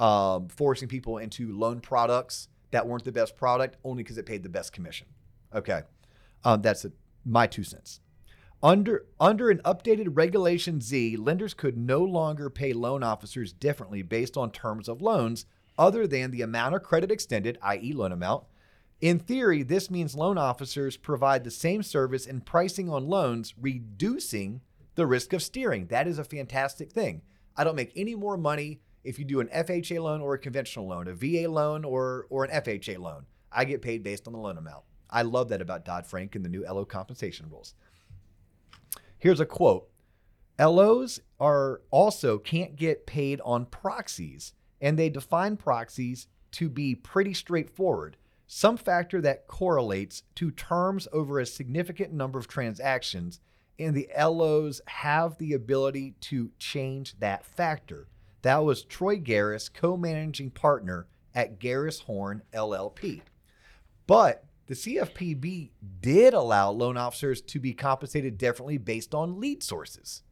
[0.00, 4.42] um, forcing people into loan products that weren't the best product only because it paid
[4.42, 5.06] the best commission.
[5.54, 5.82] Okay,
[6.44, 6.92] um, that's a,
[7.24, 8.00] my two cents.
[8.62, 14.36] Under under an updated Regulation Z, lenders could no longer pay loan officers differently based
[14.36, 15.44] on terms of loans
[15.78, 18.44] other than the amount of credit extended, i.e., loan amount.
[19.00, 24.60] In theory, this means loan officers provide the same service and pricing on loans, reducing
[24.96, 25.86] the risk of steering.
[25.86, 27.22] That is a fantastic thing.
[27.56, 30.88] I don't make any more money if you do an FHA loan or a conventional
[30.88, 33.26] loan, a VA loan or or an FHA loan.
[33.52, 34.84] I get paid based on the loan amount.
[35.08, 37.74] I love that about Dodd Frank and the new LO compensation rules.
[39.16, 39.88] Here's a quote
[40.58, 47.32] LOs are also can't get paid on proxies, and they define proxies to be pretty
[47.32, 48.16] straightforward.
[48.50, 53.40] Some factor that correlates to terms over a significant number of transactions,
[53.78, 58.08] and the LOs have the ability to change that factor.
[58.40, 63.20] That was Troy Garris, co managing partner at Garris Horn LLP.
[64.06, 65.68] But the CFPB
[66.00, 70.22] did allow loan officers to be compensated differently based on lead sources,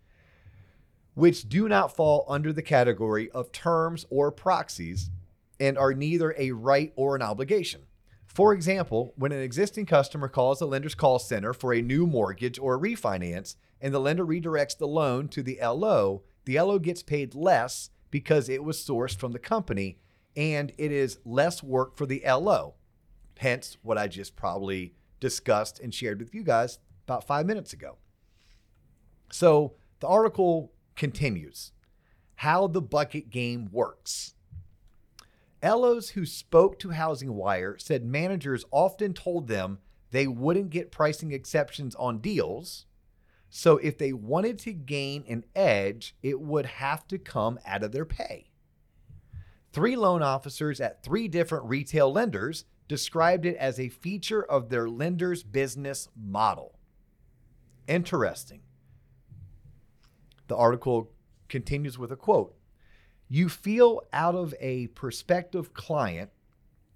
[1.12, 5.10] which do not fall under the category of terms or proxies
[5.60, 7.82] and are neither a right or an obligation.
[8.26, 12.58] For example, when an existing customer calls the lender's call center for a new mortgage
[12.58, 17.02] or a refinance and the lender redirects the loan to the LO, the LO gets
[17.02, 19.98] paid less because it was sourced from the company
[20.36, 22.74] and it is less work for the LO.
[23.38, 27.96] Hence, what I just probably discussed and shared with you guys about five minutes ago.
[29.30, 31.72] So the article continues
[32.36, 34.34] how the bucket game works.
[35.62, 39.78] LOs who spoke to Housing Wire said managers often told them
[40.10, 42.86] they wouldn't get pricing exceptions on deals.
[43.48, 47.92] So if they wanted to gain an edge, it would have to come out of
[47.92, 48.50] their pay.
[49.72, 54.88] Three loan officers at three different retail lenders described it as a feature of their
[54.88, 56.78] lender's business model.
[57.86, 58.62] Interesting.
[60.48, 61.10] The article
[61.48, 62.55] continues with a quote
[63.28, 66.30] You feel out of a prospective client.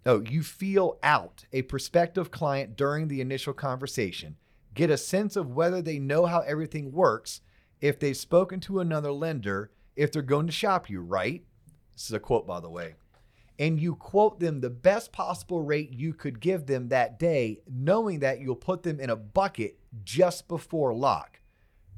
[0.07, 4.37] Oh, you feel out a prospective client during the initial conversation.
[4.75, 7.41] Get a sense of whether they know how everything works,
[7.81, 11.45] if they've spoken to another lender, if they're going to shop you, right?
[11.95, 12.95] This is a quote, by the way
[13.61, 18.21] and you quote them the best possible rate you could give them that day, knowing
[18.21, 21.41] that you'll put them in a bucket just before lock,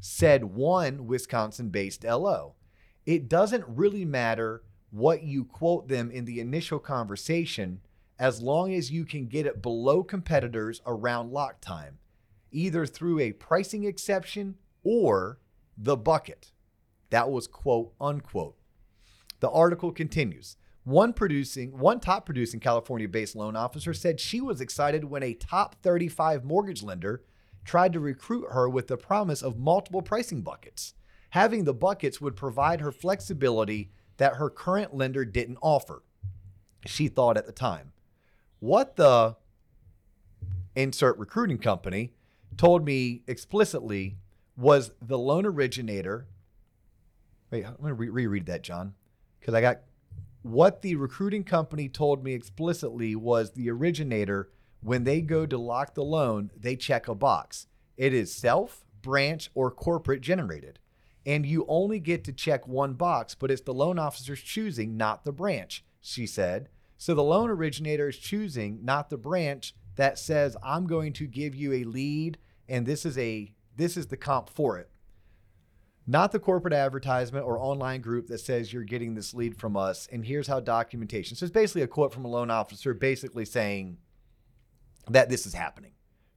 [0.01, 2.57] said one Wisconsin based LO.
[3.05, 7.81] It doesn't really matter what you quote them in the initial conversation
[8.19, 11.99] as long as you can get it below competitors around lock time,
[12.53, 15.39] either through a pricing exception or
[15.77, 16.53] the bucket.
[17.11, 18.57] That was quote unquote.
[19.41, 20.57] The article continues.
[20.85, 25.77] One producing, one top producing California-based loan officer said she was excited when a top
[25.83, 27.23] 35 mortgage lender
[27.65, 30.95] tried to recruit her with the promise of multiple pricing buckets.
[31.33, 36.03] Having the buckets would provide her flexibility that her current lender didn't offer.
[36.85, 37.93] She thought at the time.
[38.61, 39.37] What the
[40.77, 42.13] insert recruiting company
[42.59, 44.19] told me explicitly
[44.59, 46.27] was the loan originator.
[47.51, 48.93] Wait, I'm going to re- reread that, John,
[49.41, 49.81] because I got
[50.43, 54.51] what the recruiting company told me explicitly was the originator,
[54.83, 57.69] when they go to lock the loan, they check a box.
[57.97, 60.79] It is self, branch, or corporate generated.
[61.25, 65.25] And you only get to check one box, but it's the loan officer's choosing, not
[65.25, 66.69] the branch, she said.
[66.99, 71.55] So the loan originator is choosing, not the branch that says, I'm going to give
[71.55, 74.89] you a lead and this is a this is the comp for it
[76.07, 80.09] not the corporate advertisement or online group that says you're getting this lead from us
[80.11, 81.37] and here's how documentation.
[81.37, 83.99] So it's basically a quote from a loan officer basically saying
[85.09, 85.93] that this is happening,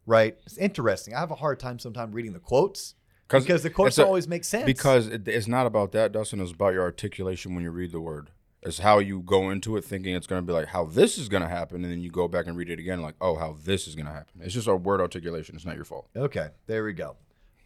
[0.05, 0.37] right?
[0.45, 1.15] It's interesting.
[1.15, 2.93] I have a hard time sometimes reading the quotes
[3.27, 4.65] because the quotes a, always make sense.
[4.65, 6.39] Because it, it's not about that, Dustin.
[6.39, 8.31] It's about your articulation when you read the word.
[8.61, 11.29] It's how you go into it thinking it's going to be like how this is
[11.29, 13.55] going to happen, and then you go back and read it again, like, oh, how
[13.63, 14.41] this is going to happen.
[14.41, 15.55] It's just a word articulation.
[15.55, 16.07] It's not your fault.
[16.15, 17.15] Okay, there we go.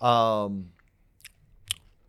[0.06, 0.72] Um,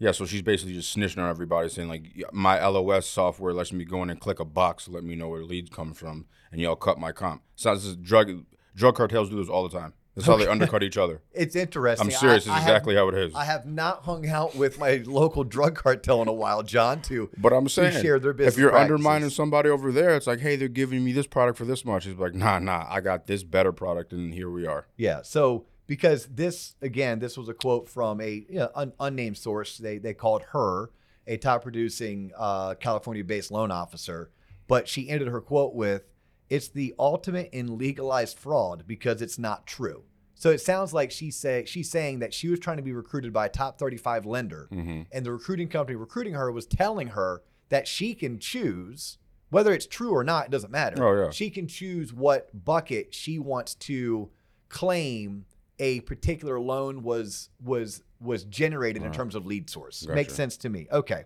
[0.01, 3.85] yeah, so she's basically just snitching on everybody, saying like my LOS software lets me
[3.85, 6.61] go in and click a box to let me know where leads come from, and
[6.61, 7.43] y'all cut my comp.
[7.55, 9.93] So this is drug drug cartels do this all the time.
[10.15, 11.23] That's how they undercut each other.
[11.33, 12.09] It's interesting.
[12.09, 12.49] I'm serious.
[12.49, 13.35] I, it's exactly have, how it is.
[13.35, 17.01] I have not hung out with my local drug cartel in a while, John.
[17.03, 18.55] To but I'm saying share their business.
[18.55, 18.93] If you're practices.
[18.95, 22.07] undermining somebody over there, it's like, hey, they're giving me this product for this much.
[22.07, 24.89] It's like, nah, nah, I got this better product, and here we are.
[24.97, 25.23] Yeah.
[25.23, 29.79] So because this again, this was a quote from a you know, un- unnamed source.
[29.79, 30.91] They they called her
[31.27, 34.31] a top producing uh, California-based loan officer,
[34.67, 36.03] but she ended her quote with,
[36.51, 41.31] "It's the ultimate in legalized fraud because it's not true." So it sounds like she
[41.31, 44.69] say she's saying that she was trying to be recruited by a top 35 lender,
[44.73, 45.03] mm-hmm.
[45.13, 49.19] and the recruiting company recruiting her was telling her that she can choose
[49.51, 50.47] whether it's true or not.
[50.47, 51.03] It doesn't matter.
[51.05, 54.31] Oh yeah, she can choose what bucket she wants to
[54.69, 55.45] claim
[55.79, 60.03] a particular loan was was was generated in terms of lead source.
[60.03, 60.15] Gotcha.
[60.15, 60.87] Makes sense to me.
[60.93, 61.25] Okay.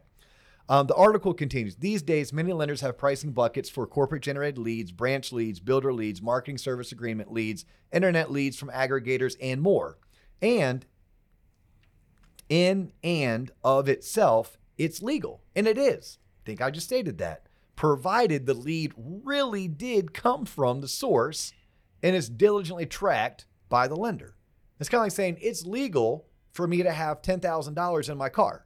[0.68, 1.76] Um, the article continues.
[1.76, 6.22] These days, many lenders have pricing buckets for corporate generated leads, branch leads, builder leads,
[6.22, 9.98] marketing service agreement leads, internet leads from aggregators, and more.
[10.40, 10.86] And
[12.48, 15.42] in and of itself, it's legal.
[15.54, 16.18] And it is.
[16.20, 17.46] I think I just stated that.
[17.76, 21.52] Provided the lead really did come from the source
[22.02, 24.36] and is diligently tracked by the lender.
[24.80, 28.63] It's kind of like saying it's legal for me to have $10,000 in my car.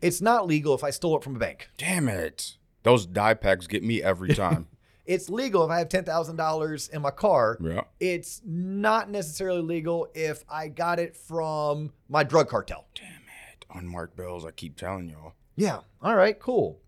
[0.00, 1.68] It's not legal if I stole it from a bank.
[1.78, 2.56] Damn it.
[2.82, 4.68] Those die packs get me every time.
[5.04, 7.58] It's legal if I have $10,000 in my car.
[7.60, 7.82] yeah.
[8.00, 12.86] It's not necessarily legal if I got it from my drug cartel.
[12.94, 13.06] Damn
[13.52, 13.64] it.
[13.72, 15.34] Unmarked bills, I keep telling y'all.
[15.54, 15.80] Yeah.
[16.02, 16.38] All right.
[16.38, 16.80] Cool.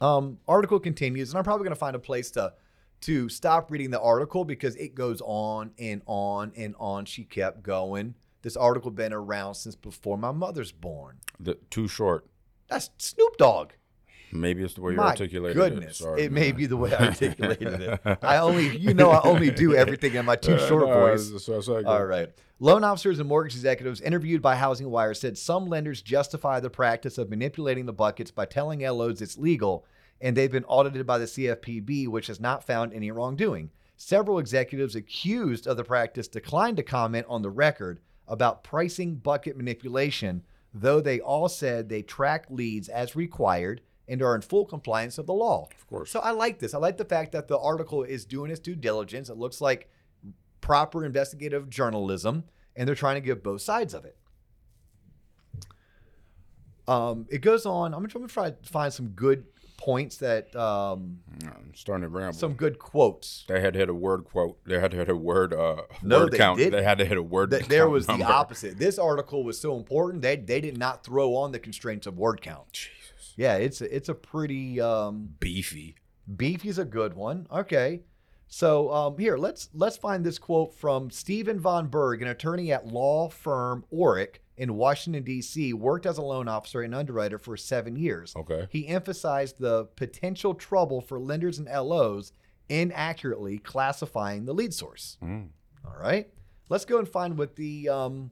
[0.00, 2.52] Um, article continues, and I'm probably going to find a place to
[3.02, 7.04] to stop reading the article because it goes on and on and on.
[7.04, 8.14] She kept going.
[8.42, 11.18] This article been around since before my mother's born.
[11.38, 12.26] The, too short.
[12.68, 13.70] That's Snoop Dogg.
[14.32, 16.02] Maybe it's the way you articulated goodness, it.
[16.02, 18.00] Sorry, it may be the way I articulated it.
[18.22, 21.28] I only, you know, I only do everything in my too short no, voice.
[21.28, 21.86] it's- it's okay.
[21.86, 22.30] All right.
[22.58, 27.18] Loan officers and mortgage executives interviewed by Housing Wire said some lenders justify the practice
[27.18, 29.84] of manipulating the buckets by telling LOs it's legal,
[30.20, 33.70] and they've been audited by the CFPB, which has not found any wrongdoing.
[33.96, 39.56] Several executives accused of the practice declined to comment on the record about pricing bucket
[39.56, 40.42] manipulation,
[40.74, 45.26] though they all said they track leads as required and are in full compliance of
[45.26, 45.68] the law.
[45.74, 46.10] Of course.
[46.10, 46.74] So I like this.
[46.74, 49.30] I like the fact that the article is doing its due diligence.
[49.30, 49.88] It looks like
[50.60, 52.44] proper investigative journalism,
[52.76, 54.18] and they're trying to give both sides of it.
[56.86, 57.94] Um, it goes on.
[57.94, 59.44] I'm going to try to find some good
[59.84, 62.32] points that um, I'm starting to ramble.
[62.32, 63.44] some good quotes.
[63.48, 64.58] They had to hit a word quote.
[64.64, 66.58] They had to hit a word uh No, word they count.
[66.58, 66.72] didn't.
[66.72, 67.50] They had to hit a word.
[67.50, 68.78] That there was the opposite.
[68.78, 72.40] This article was so important they they did not throw on the constraints of word
[72.40, 72.72] count.
[72.72, 73.34] Jesus.
[73.36, 75.96] Yeah, it's a, it's a pretty um, Beefy.
[76.34, 77.46] Beefy's a good one.
[77.52, 78.02] Okay.
[78.46, 82.86] So um, here, let's let's find this quote from Stephen Von Berg, an attorney at
[82.86, 85.72] law firm Orrick in Washington D.C.
[85.72, 88.34] Worked as a loan officer and underwriter for seven years.
[88.36, 88.66] Okay.
[88.70, 92.32] He emphasized the potential trouble for lenders and LOs
[92.68, 95.18] inaccurately classifying the lead source.
[95.22, 95.48] Mm.
[95.84, 96.28] All right,
[96.68, 98.30] let's go and find what the um,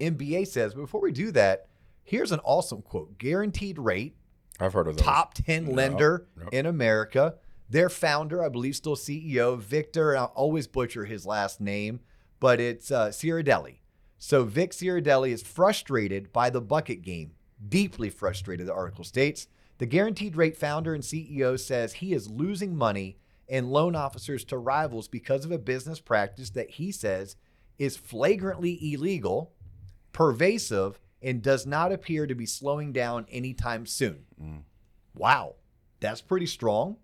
[0.00, 0.74] MBA says.
[0.74, 1.68] But before we do that,
[2.02, 4.16] here's an awesome quote: "Guaranteed rate."
[4.58, 5.04] I've heard of those.
[5.04, 6.48] top 10 Yep, lender yep.
[6.50, 7.34] in America.
[7.68, 12.00] Their founder, I believe, still CEO, Victor, and I'll always butcher his last name,
[12.40, 13.80] but it's uh, Ciardelli.
[14.18, 17.32] So Vic Ciardelli is frustrated by the bucket game,
[17.68, 19.48] deeply frustrated, the article states.
[19.78, 24.58] The guaranteed rate founder and CEO says he is losing money and loan officers to
[24.58, 27.36] rivals because of a business practice that he says
[27.78, 29.52] is flagrantly illegal,
[30.12, 34.24] pervasive, and does not appear to be slowing down anytime soon.
[34.42, 34.62] Mm.
[35.14, 35.56] Wow,
[36.00, 36.96] that's pretty strong.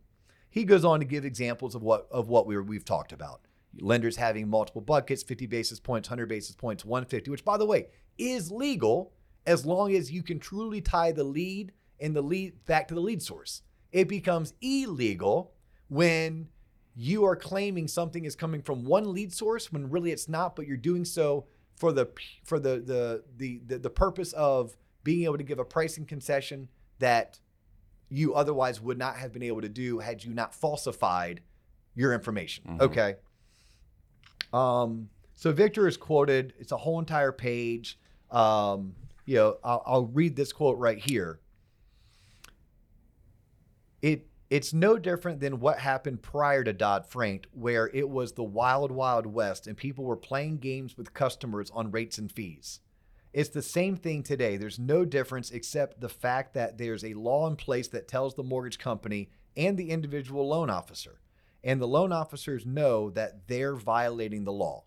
[0.50, 3.40] He goes on to give examples of what of what we were, we've talked about.
[3.80, 7.86] Lenders having multiple buckets, 50 basis points, 100 basis points, 150, which by the way
[8.18, 9.12] is legal
[9.46, 13.00] as long as you can truly tie the lead and the lead back to the
[13.00, 13.62] lead source.
[13.90, 15.52] It becomes illegal
[15.88, 16.48] when
[16.94, 20.66] you are claiming something is coming from one lead source when really it's not, but
[20.66, 22.08] you're doing so for the
[22.44, 26.68] for the the the the, the purpose of being able to give a pricing concession
[26.98, 27.40] that
[28.08, 31.40] you otherwise would not have been able to do had you not falsified
[31.94, 32.64] your information.
[32.68, 32.80] Mhm.
[32.82, 33.14] Okay.
[34.52, 36.54] Um, so Victor is quoted.
[36.58, 37.98] It's a whole entire page.
[38.30, 41.40] Um, you know, I'll, I'll read this quote right here.
[44.00, 48.44] It it's no different than what happened prior to Dodd Frank, where it was the
[48.44, 52.80] wild, wild west, and people were playing games with customers on rates and fees.
[53.32, 54.58] It's the same thing today.
[54.58, 58.42] There's no difference except the fact that there's a law in place that tells the
[58.42, 61.21] mortgage company and the individual loan officer.
[61.64, 64.84] And the loan officers know that they're violating the law.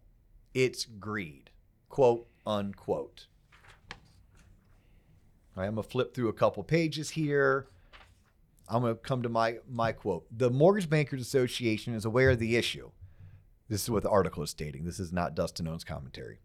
[0.53, 1.49] It's greed,
[1.89, 3.27] quote unquote.
[5.55, 7.67] Right, I'm to flip through a couple pages here.
[8.67, 10.25] I'm to come to my, my quote.
[10.35, 12.91] The Mortgage Bankers Association is aware of the issue.
[13.69, 14.83] This is what the article is stating.
[14.83, 16.39] This is not Dustin Owens' commentary.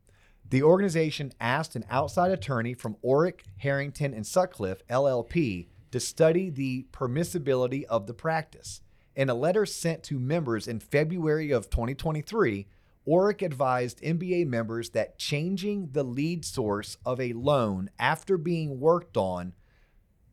[0.49, 6.87] The organization asked an outside attorney from Orrick, Herrington, and Sutcliffe, LLP, to study the
[6.93, 8.81] permissibility of the practice.
[9.21, 12.67] In a letter sent to members in February of 2023,
[13.07, 19.19] Orrick advised MBA members that changing the lead source of a loan after being worked
[19.19, 19.53] on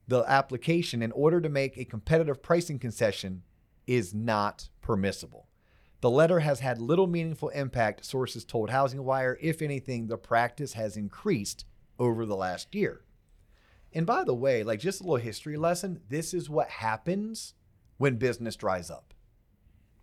[0.08, 3.44] the application in order to make a competitive pricing concession
[3.88, 5.50] is not permissible.
[6.00, 9.38] The letter has had little meaningful impact, sources told Housing Wire.
[9.42, 11.66] If anything, the practice has increased
[12.00, 13.02] over the last year.
[13.92, 17.54] And by the way, like just a little history lesson, this is what happens
[17.98, 19.14] when business dries up.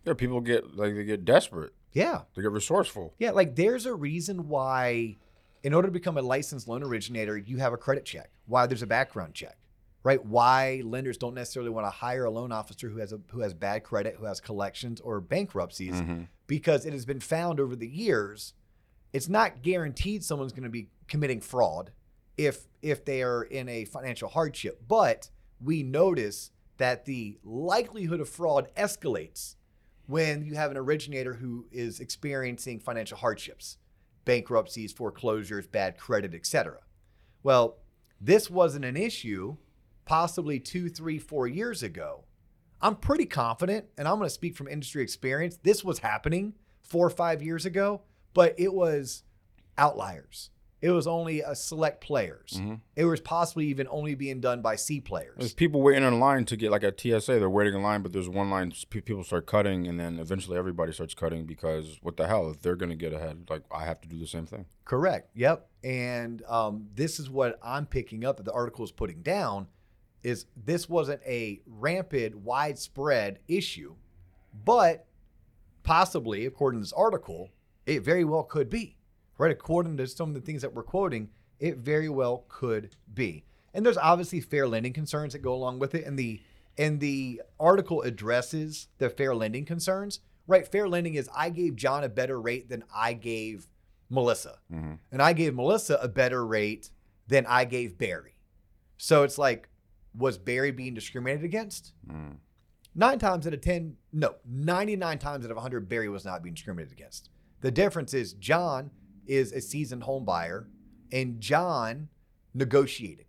[0.05, 1.73] Yeah, people get like they get desperate.
[1.93, 2.21] Yeah.
[2.35, 3.13] They get resourceful.
[3.17, 5.17] Yeah, like there's a reason why
[5.63, 8.29] in order to become a licensed loan originator, you have a credit check.
[8.45, 9.57] Why there's a background check,
[10.03, 10.23] right?
[10.23, 13.53] Why lenders don't necessarily want to hire a loan officer who has a who has
[13.53, 16.23] bad credit, who has collections or bankruptcies, mm-hmm.
[16.45, 18.53] because it has been found over the years,
[19.11, 21.91] it's not guaranteed someone's going to be committing fraud
[22.37, 25.29] if if they are in a financial hardship, but
[25.59, 29.55] we notice that the likelihood of fraud escalates
[30.07, 33.77] when you have an originator who is experiencing financial hardships,
[34.23, 36.79] bankruptcies, foreclosures, bad credit, etc.
[37.43, 37.77] Well,
[38.21, 39.57] this wasn't an issue
[40.05, 42.23] possibly two, three, four years ago.
[42.81, 46.53] I'm pretty confident, and I'm going to speak from industry experience, this was happening
[46.83, 48.01] four or five years ago,
[48.33, 49.23] but it was
[49.77, 50.51] outliers.
[50.81, 52.59] It was only a select players.
[52.61, 52.81] Mhm.
[52.95, 55.35] It was possibly even only being done by C players.
[55.37, 57.39] There's people waiting in line to get like a TSA.
[57.39, 58.71] They're waiting in line, but there's one line.
[58.89, 62.49] People start cutting, and then eventually everybody starts cutting because what the hell?
[62.49, 64.65] If they're gonna get ahead, like I have to do the same thing.
[64.83, 65.29] Correct.
[65.33, 65.67] Yep.
[65.83, 69.67] And um, this is what I'm picking up that the article is putting down
[70.23, 73.95] is this wasn't a rampant, widespread issue,
[74.65, 75.05] but
[75.83, 77.49] possibly, according to this article,
[77.85, 78.97] it very well could be.
[79.37, 79.51] Right?
[79.51, 81.29] According to some of the things that we're quoting,
[81.59, 83.45] it very well could be.
[83.73, 86.05] And there's obviously fair lending concerns that go along with it.
[86.05, 86.41] And the
[86.77, 90.19] and the article addresses the fair lending concerns.
[90.47, 90.67] Right?
[90.67, 93.67] Fair lending is I gave John a better rate than I gave
[94.09, 94.59] Melissa.
[94.71, 94.99] Mhm.
[95.11, 96.91] And I gave Melissa a better rate
[97.27, 98.35] than I gave Barry.
[98.97, 99.69] So it's like,
[100.13, 101.93] was Barry being discriminated against?
[102.07, 102.37] Mm.
[102.93, 106.53] Nine times out of 10, no, 99 times out of 100, Barry was not being
[106.53, 107.29] discriminated against.
[107.61, 108.91] The difference is John
[109.27, 110.67] is a seasoned home buyer
[111.11, 112.09] and John
[112.53, 113.25] negotiated.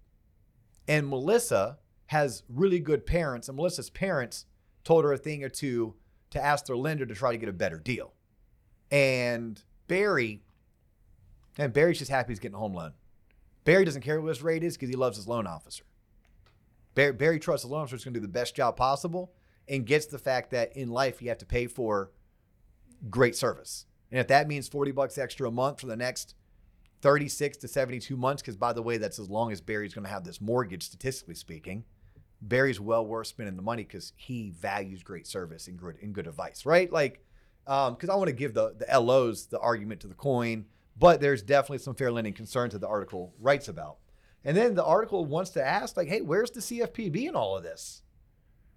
[0.89, 4.47] And Melissa has really good parents, and Melissa's parents
[4.85, 5.95] told her a thing or two
[6.31, 8.13] to ask their lender to try to get a better deal.
[8.91, 10.43] And Barry,
[11.59, 12.93] and Barry's just happy he's getting a home loan.
[13.65, 15.85] Barry doesn't care what his rate is because he loves his loan officer.
[16.95, 19.33] Barry, Barry trusts the loan officer is going to do the best job possible
[19.69, 22.13] and gets the fact that in life you have to pay for
[23.11, 23.87] great service.
[24.11, 26.35] And if that means 40 bucks extra a month for the next
[27.03, 30.11] 36 to 72 months, because by the way, that's as long as Barry's going to
[30.11, 31.85] have this mortgage, statistically speaking,
[32.41, 36.27] Barry's well worth spending the money because he values great service and good, and good
[36.27, 36.93] advice, right?
[36.93, 37.25] Like,
[37.67, 40.67] um, because I want to give the, the LOs the argument to the coin,
[40.99, 43.97] but there's definitely some fair lending concerns that the article writes about.
[44.45, 47.65] And then the article wants to ask, like, hey, where's the CFPB in all of
[47.65, 48.03] this?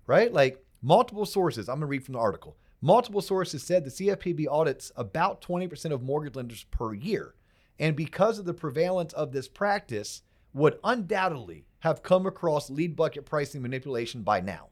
[0.07, 0.33] Right?
[0.33, 1.69] Like, multiple sources.
[1.69, 2.57] I'm going to read from the article.
[2.81, 7.35] Multiple sources said the CFPB audits about 20% of mortgage lenders per year.
[7.77, 10.21] And because of the prevalence of this practice,
[10.53, 14.69] would undoubtedly have come across lead bucket pricing manipulation by now.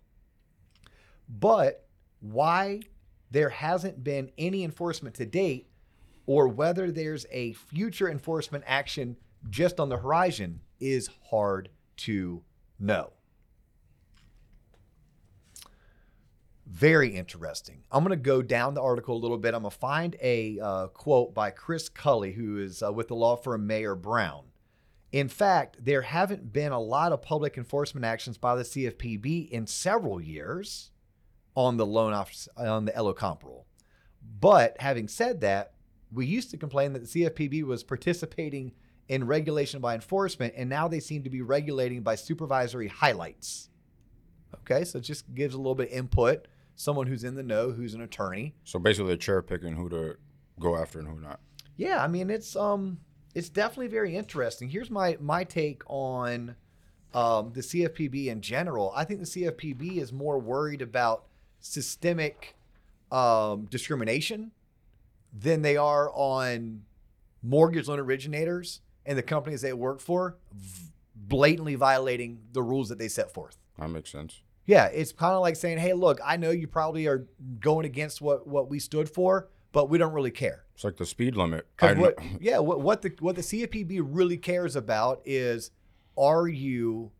[1.30, 1.86] But
[2.20, 2.82] why
[3.30, 5.70] there hasn't been any enforcement to date,
[6.26, 9.18] or whether there's a future enforcement action
[9.50, 12.44] just on the horizon, is hard to
[12.80, 13.14] know.
[16.70, 17.84] Very interesting.
[17.92, 19.54] I'm going to go down the article a little bit.
[19.54, 23.16] I'm going to find a uh, quote by Kris Kully, who is uh, with the
[23.16, 24.44] law firm Mayer Brown.
[25.14, 29.66] In fact, there haven't been a lot of public enforcement actions by the CFPB in
[29.66, 30.92] several years
[31.56, 33.66] on the loan office on the LO comp rule.
[34.40, 35.72] But having said that,
[36.12, 38.74] we used to complain that the CFPB was participating
[39.08, 43.70] in regulation by enforcement, and now they seem to be regulating by supervisory highlights.
[44.54, 46.48] Okay, so it just gives a little bit of input.
[46.78, 48.56] Someone who's in the know, who's an attorney.
[48.64, 50.16] So basically, they're cherry picking who to
[50.60, 51.42] go after and who not.
[51.76, 53.00] Yeah, I mean it's um
[53.36, 54.70] it's definitely very interesting.
[54.70, 56.56] Here's my my take on
[57.14, 58.94] um, the CFPB in general.
[58.96, 61.26] I think the CFPB is more worried about
[61.60, 62.56] systemic
[63.12, 64.52] um, discrimination
[65.34, 66.84] than they are on
[67.42, 73.00] mortgage loan originators and the companies they work for v- blatantly violating the rules that
[73.00, 73.58] they set forth.
[73.80, 74.42] That makes sense.
[74.68, 77.26] Yeah, it's kind of like saying, "Hey, look, I know you probably are
[77.60, 81.06] going against what what we stood for, but we don't really care." It's like the
[81.06, 81.66] speed limit.
[81.98, 85.72] What, yeah, what, what the what the CFPB really cares about is,
[86.18, 87.12] are you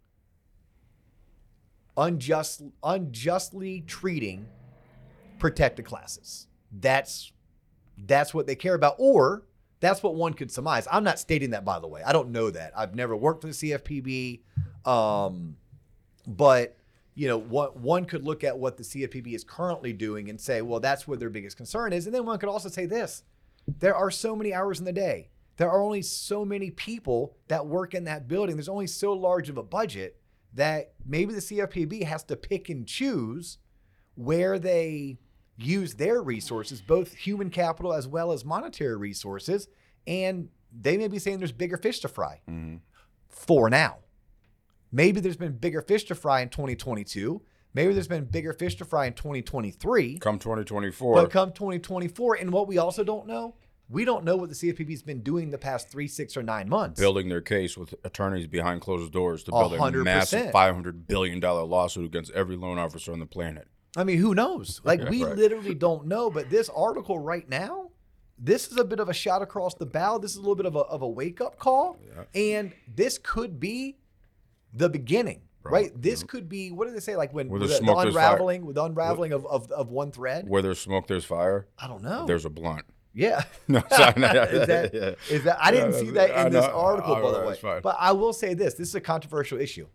[1.96, 4.48] unjust unjustly treating
[5.40, 6.48] protected classes?
[6.72, 7.32] That's
[7.98, 9.46] that's what they care about, or
[9.80, 10.86] that's what one could surmise.
[10.92, 12.04] I'm not stating that, by the way.
[12.04, 12.74] I don't know that.
[12.76, 14.42] I've never worked for the CFPB,
[14.86, 15.56] um,
[16.28, 16.76] but
[17.18, 20.62] you know, what one could look at what the CFPB is currently doing and say,
[20.62, 23.24] well, that's where their biggest concern is, and then one could also say this:
[23.80, 25.30] there are so many hours in the day.
[25.58, 28.56] There are only so many people that work in that building.
[28.56, 30.22] There's only so large of a budget
[30.54, 33.58] that maybe the CFPB has to pick and choose
[34.14, 35.18] where they
[35.58, 39.68] use their resources, both human capital as well as monetary resources,
[40.06, 42.82] and they may be saying there's bigger fish to fry Mhm.
[43.28, 43.98] for now.
[44.92, 47.42] Maybe there's been bigger fish to fry in 2022.
[47.74, 50.20] Maybe there's been bigger fish to fry in 2023.
[50.20, 53.56] Come 2024, But come 2024, and what we also don't know,
[53.90, 57.00] we don't know what the CFPB's been doing the past three, six, or nine months.
[57.00, 61.64] building their case with attorneys behind closed doors to build a massive 500 billion dollar
[61.64, 63.68] lawsuit against every loan officer on the planet.
[63.96, 64.82] I mean, who knows?
[64.86, 65.36] Like, Yeah, we right.
[65.38, 66.30] literally don't know.
[66.30, 67.92] But this article right now,
[68.38, 70.18] this is a bit of a shot across the bow.
[70.18, 72.00] This is a little bit of a, of a wake up call.
[72.36, 73.98] And this could be
[74.78, 75.72] the beginning, Right.
[75.72, 75.92] right?
[76.02, 77.16] This could be, what do they say?
[77.16, 78.08] Like when the, the smoke, fire.
[78.08, 80.48] unraveling, with the unraveling of, of, of one thread.
[80.48, 81.68] Where there's smoke, there's fire.
[81.78, 82.26] I don't know.
[82.26, 82.86] There's a blunt.
[83.14, 83.44] yeah.
[83.68, 85.12] No, sorry, no, is that, yeah.
[85.36, 87.56] is that I didn't Yeah, see that in this article, by the way.
[87.56, 87.82] fine.
[87.82, 89.88] But I will say this: this is a controversial issue,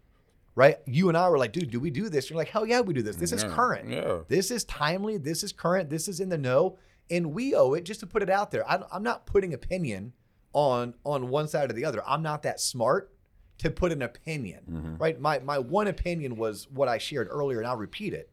[0.55, 0.77] right?
[0.87, 2.29] You and I were like, dude, do we do this?
[2.29, 3.17] You're like, hell yeah, we do this.
[3.17, 3.89] This is current.
[3.89, 4.19] yeah.
[4.29, 5.17] This is timely.
[5.17, 5.89] This is current.
[5.89, 6.77] This is in the know,
[7.11, 8.69] and we owe it just to put it out there.
[8.71, 10.13] I, I'm not putting opinion
[10.53, 12.03] on on one side or the other.
[12.07, 13.11] I'm not that smart
[13.59, 14.97] to put an opinion, Mm-hmm.
[14.97, 15.21] right?
[15.21, 18.31] My my one opinion was what I shared earlier, and I'll repeat it,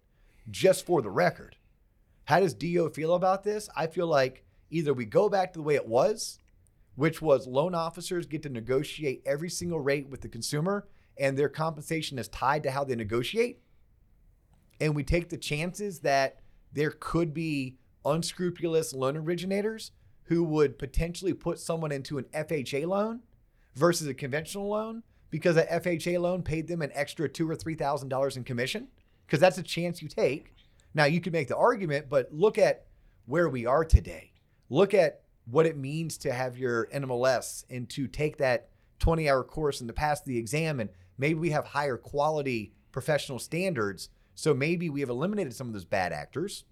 [0.50, 1.56] just for the record.
[2.26, 2.90] How does D.O.
[2.90, 3.70] feel about this?
[3.76, 6.38] I feel like either we go back to the way it was,
[6.96, 11.50] which was loan officers get to negotiate every single rate with the consumer, and their
[11.50, 13.62] compensation is tied to how they negotiate.
[14.80, 16.40] And we take the chances that
[16.72, 19.92] there could be unscrupulous loan originators
[20.26, 23.22] who would potentially put someone into an FHA loan
[23.76, 27.76] versus a conventional loan because a FHA loan paid them an extra two or three
[27.76, 28.88] thousand dollars in commission.
[29.26, 30.56] Because that's a chance you take.
[30.96, 32.88] Now you could make the argument, but look at
[33.26, 34.34] where we are today.
[34.70, 38.70] Look at what it means to have your NMLS and to take that
[39.00, 40.80] 20 hour course and to pass the exam.
[40.80, 44.10] And maybe we have higher quality professional standards.
[44.36, 46.66] So maybe we have eliminated some of those bad actors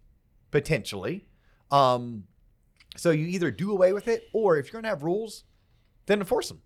[0.51, 1.27] potentially.
[1.71, 2.23] Um,
[2.95, 5.43] so you either do away with it or if you're going to have rules,
[6.05, 6.61] then enforce them.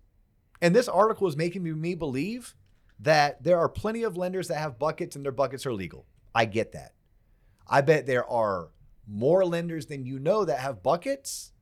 [0.62, 2.54] And this article is making me, believe
[3.00, 6.06] that there are plenty of lenders that have buckets and their buckets are legal.
[6.34, 6.92] I get that.
[7.68, 8.70] I bet there are
[9.06, 11.52] more lenders than you know that have buckets.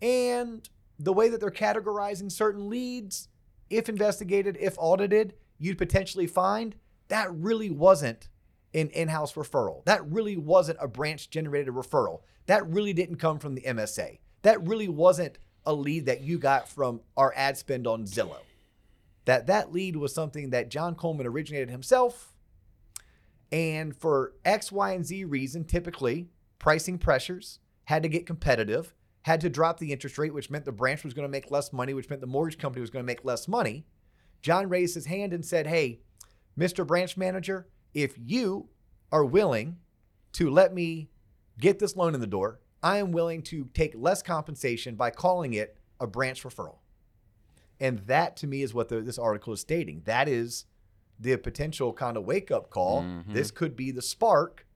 [0.00, 0.66] And
[0.98, 3.28] the way that they're categorizing certain leads,
[3.68, 6.76] if investigated, if audited, you'd potentially find
[7.08, 8.30] that really wasn't
[8.72, 9.84] an in house referral.
[9.84, 12.20] That really wasn't a branch generated referral.
[12.46, 14.18] That really didn't come from the MSA.
[14.42, 18.40] That really wasn't a lead that you got from our ad spend on Zillow.
[19.24, 22.32] That that lead was something that John Coleman originated himself.
[23.50, 29.40] And for X, Y, and Z reason, typically pricing pressures had to get competitive, had
[29.40, 31.94] to drop the interest rate, which meant the branch was going to make less money,
[31.94, 33.86] which meant the mortgage company was going to make less money.
[34.42, 36.00] John raised his hand and said, Hey,
[36.58, 36.86] Mr.
[36.86, 38.68] Branch Manager, if you
[39.10, 39.78] are willing
[40.32, 41.08] to let me
[41.58, 45.54] get this loan in the door, I am willing to take less compensation by calling
[45.54, 46.76] it a branch referral.
[47.80, 50.02] And that to me is what the, this article is stating.
[50.04, 50.64] That is
[51.18, 53.02] the potential kind of wake up call.
[53.02, 53.32] Mhm.
[53.32, 54.66] This could be the spark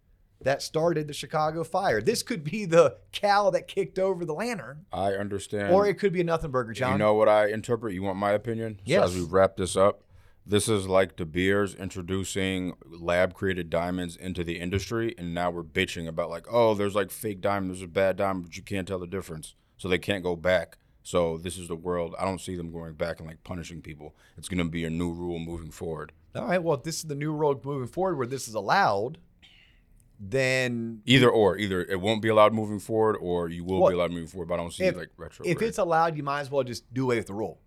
[0.42, 2.00] that started the Chicago fire.
[2.00, 5.74] This could be the cow that kicked over the lantern, I understand.
[5.74, 6.92] or it could be a nothing burger, John.
[6.92, 7.92] You know what I interpret?
[7.92, 8.76] You want my opinion?
[8.78, 9.10] So Yes.
[9.10, 10.02] as we wrap this up,
[10.46, 15.62] this is like De Beers introducing lab created diamonds into the industry, and now we're
[15.62, 18.88] bitching about like, oh, there's like fake diamonds, there's a bad diamond, but you can't
[18.88, 20.78] tell the difference, so they can't go back.
[21.02, 22.14] So this is the world.
[22.18, 24.14] I don't see them going back and like punishing people.
[24.36, 26.12] It's going to be a new rule moving forward.
[26.36, 26.62] All right.
[26.62, 29.16] Well, if this is the new rule moving forward where this is allowed,
[30.18, 33.94] then Either or, either it won't be allowed moving forward, or you will Well, be
[33.96, 34.48] allowed moving forward.
[34.48, 35.46] But I don't see if- like retro.
[35.46, 37.58] if it's allowed, you might as well just do away with the rule.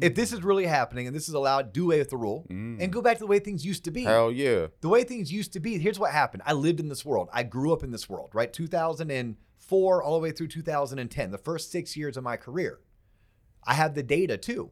[0.00, 2.90] If this is really happening and this is allowed, do away with the rule and
[2.92, 4.04] go back to the way things used to be.
[4.04, 6.42] hell yeah, the way things used to be, here's what happened.
[6.46, 7.28] I lived in this world.
[7.32, 8.50] I grew up in this world, right?
[8.52, 12.80] 2004 all the way through 2010, the first six years of my career.
[13.64, 14.70] I have the data too.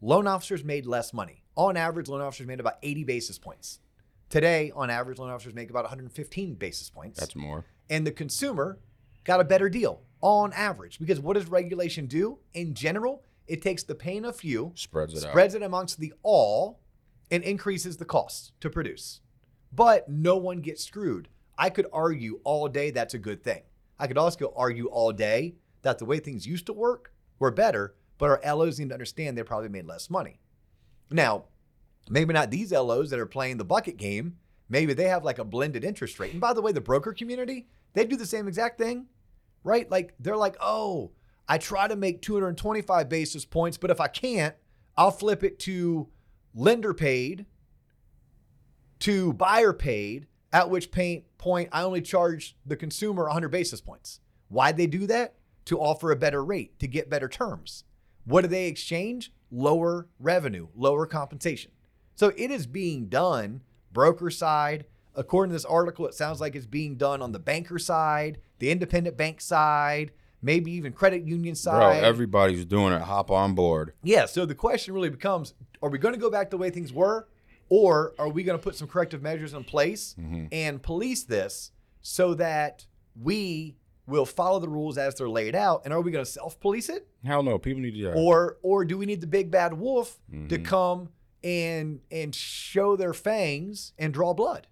[0.00, 1.42] Loan officers made less money.
[1.56, 3.80] On average, loan officers made about 80 basis points.
[4.28, 7.18] Today, on average, loan officers make about 115 basis points.
[7.20, 7.64] that's more.
[7.88, 8.78] and the consumer
[9.24, 10.98] got a better deal on average.
[10.98, 12.38] Because what does regulation do?
[12.54, 15.30] In general, it takes the pain of few, Spreads it out.
[15.30, 16.80] spreads it amongst the all,
[17.30, 19.20] and increases the cost to produce.
[19.72, 21.28] But no one gets screwed.
[21.58, 23.62] I could argue all day that's a good thing.
[23.98, 27.94] I could also argue all day that the way things used to work were better,
[28.18, 30.40] but our LOs need to understand they probably made less money.
[31.10, 31.44] Now,
[32.08, 34.36] maybe not these LOs that are playing the bucket game.
[34.68, 36.32] Maybe they have like a blended interest rate.
[36.32, 39.06] And by the way, the broker community, they do the same exact thing,
[39.64, 39.88] right?
[39.90, 41.12] Like they're like, oh,
[41.48, 44.54] I try to make 225 basis points, but if I can't,
[44.96, 46.08] I'll flip it to
[46.54, 47.46] lender paid
[49.00, 54.20] to buyer paid, at which point I only charge the consumer 100 basis points.
[54.48, 55.34] Why'd they do that?
[55.66, 57.84] To offer a better rate, to get better terms.
[58.24, 59.32] What do they exchange?
[59.50, 61.72] Lower revenue, lower compensation.
[62.14, 64.86] So it is being done broker side.
[65.14, 68.70] According to this article, it sounds like it's being done on the banker side, the
[68.70, 70.12] independent bank side,
[70.42, 71.78] maybe even credit union side.
[71.78, 73.02] Bro, everybody's doing it.
[73.02, 73.92] Hop on board.
[74.02, 74.26] Yeah.
[74.26, 77.28] So the question really becomes are we going to go back the way things were,
[77.68, 80.14] or are we going to put some corrective measures in place
[80.52, 82.86] and police this so that
[83.20, 83.76] we
[84.06, 85.82] will follow the rules as they're laid out?
[85.84, 87.08] And are we going to self police it?
[87.24, 87.58] Hell no.
[87.58, 88.12] People need to.
[88.12, 90.48] Or or do we need the big bad wolf Mm-hmm.
[90.48, 91.08] to come
[91.44, 94.66] and and show their fangs and draw blood?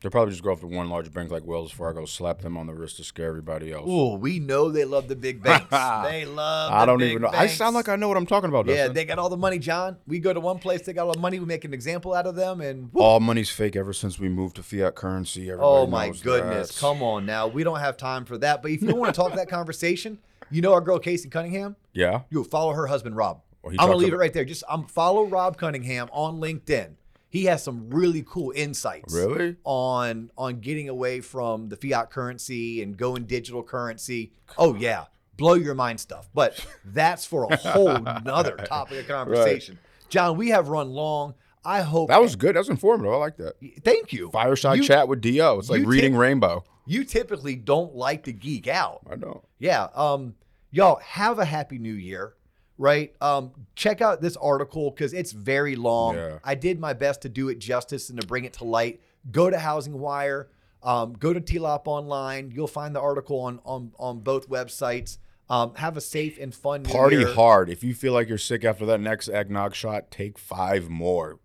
[0.00, 2.74] They'll probably just go after one large bank like Wells Fargo, slap them on the
[2.74, 3.84] wrist to scare everybody else.
[3.88, 5.66] Oh, we know they love the big banks.
[5.70, 6.72] they love.
[6.72, 7.30] I don't even know.
[7.32, 8.68] I sound like I know what I'm talking about.
[8.68, 9.96] Yeah, they got all the money, John.
[10.06, 11.40] We go to one place, they got all the money.
[11.40, 14.28] We make an example out of them, and whoop, All money's fake ever since we
[14.28, 15.50] moved to fiat currency.
[15.50, 16.68] Everybody Oh my goodness.
[16.68, 16.80] that.
[16.80, 17.48] Come on now.
[17.48, 18.62] We don't have time for that.
[18.62, 21.74] But if you want to talk that conversation, you know our girl Casey Cunningham?
[21.92, 22.20] Yeah.
[22.30, 23.42] You follow her husband Rob.
[23.62, 24.44] Well, I'm gonna leave it right there.
[24.44, 26.90] Just um, follow Rob Cunningham on LinkedIn.
[27.30, 29.56] He has some really cool insights Really?
[29.64, 34.32] on on getting away from the fiat currency and going digital currency.
[34.56, 35.04] Oh yeah.
[35.36, 36.28] Blow your mind stuff.
[36.34, 39.78] But that's for a whole nother topic of conversation.
[40.08, 41.34] John, we have run long.
[41.64, 42.54] I hope That was good.
[42.56, 43.12] That was informative.
[43.12, 43.54] I like that.
[43.84, 44.30] thank you.
[44.30, 45.58] Fireside You- chat with Do.
[45.58, 46.64] It's like reading tip- Rainbow.
[46.86, 49.00] You typically don't like to geek out.
[49.10, 49.42] I know.
[49.58, 49.88] Yeah.
[49.94, 50.34] Um,
[50.70, 52.32] y'all have a happy new year,
[52.78, 53.12] right?
[53.20, 56.14] Um, check out this article because it's very long.
[56.16, 56.38] Yeah.
[56.44, 59.00] I did my best to do it justice and to bring it to light.
[59.30, 60.48] Go to Housing Wire,
[60.82, 62.50] um, go to TLOP online.
[62.54, 65.18] You'll find the article on on on both websites.
[65.50, 67.32] Um, have a safe and fun new Party year.
[67.32, 67.70] hard.
[67.70, 71.38] If you feel like you're sick after that next eggnog shot, take five more.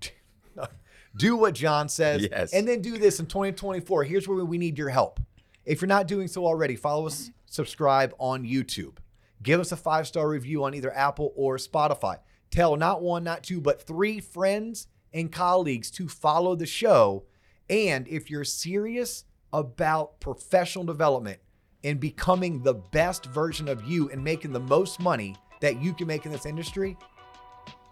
[1.16, 2.52] do what John says, Yes.
[2.52, 4.04] and then do this in 2024.
[4.04, 5.20] Here's where we need your help.
[5.64, 8.96] If you're not doing so already, follow us, subscribe on YouTube.
[9.44, 12.18] Give us a five star review on either Apple or Spotify.
[12.50, 17.24] Tell not one, not two, but three friends and colleagues to follow the show.
[17.70, 21.38] And if you're serious about professional development
[21.84, 26.06] and becoming the best version of you and making the most money that you can
[26.06, 26.96] make in this industry,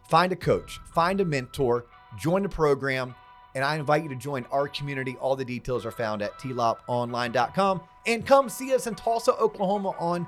[0.08, 1.86] find a coach, find a mentor,
[2.18, 3.14] join the program,
[3.54, 5.16] and I invite you to join our community.
[5.20, 7.82] All the details are found at tloponline.com.
[8.06, 10.26] And come see us in Tulsa, Oklahoma on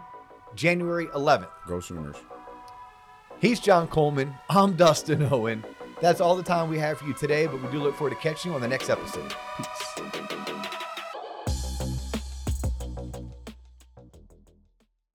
[0.55, 1.49] January 11th.
[1.67, 2.17] Go Sooners.
[3.41, 4.35] He's John Coleman.
[4.49, 5.65] I'm Dustin Owen.
[6.01, 8.21] That's all the time we have for you today, but we do look forward to
[8.21, 9.35] catching you on the next episode.
[9.57, 10.44] Peace.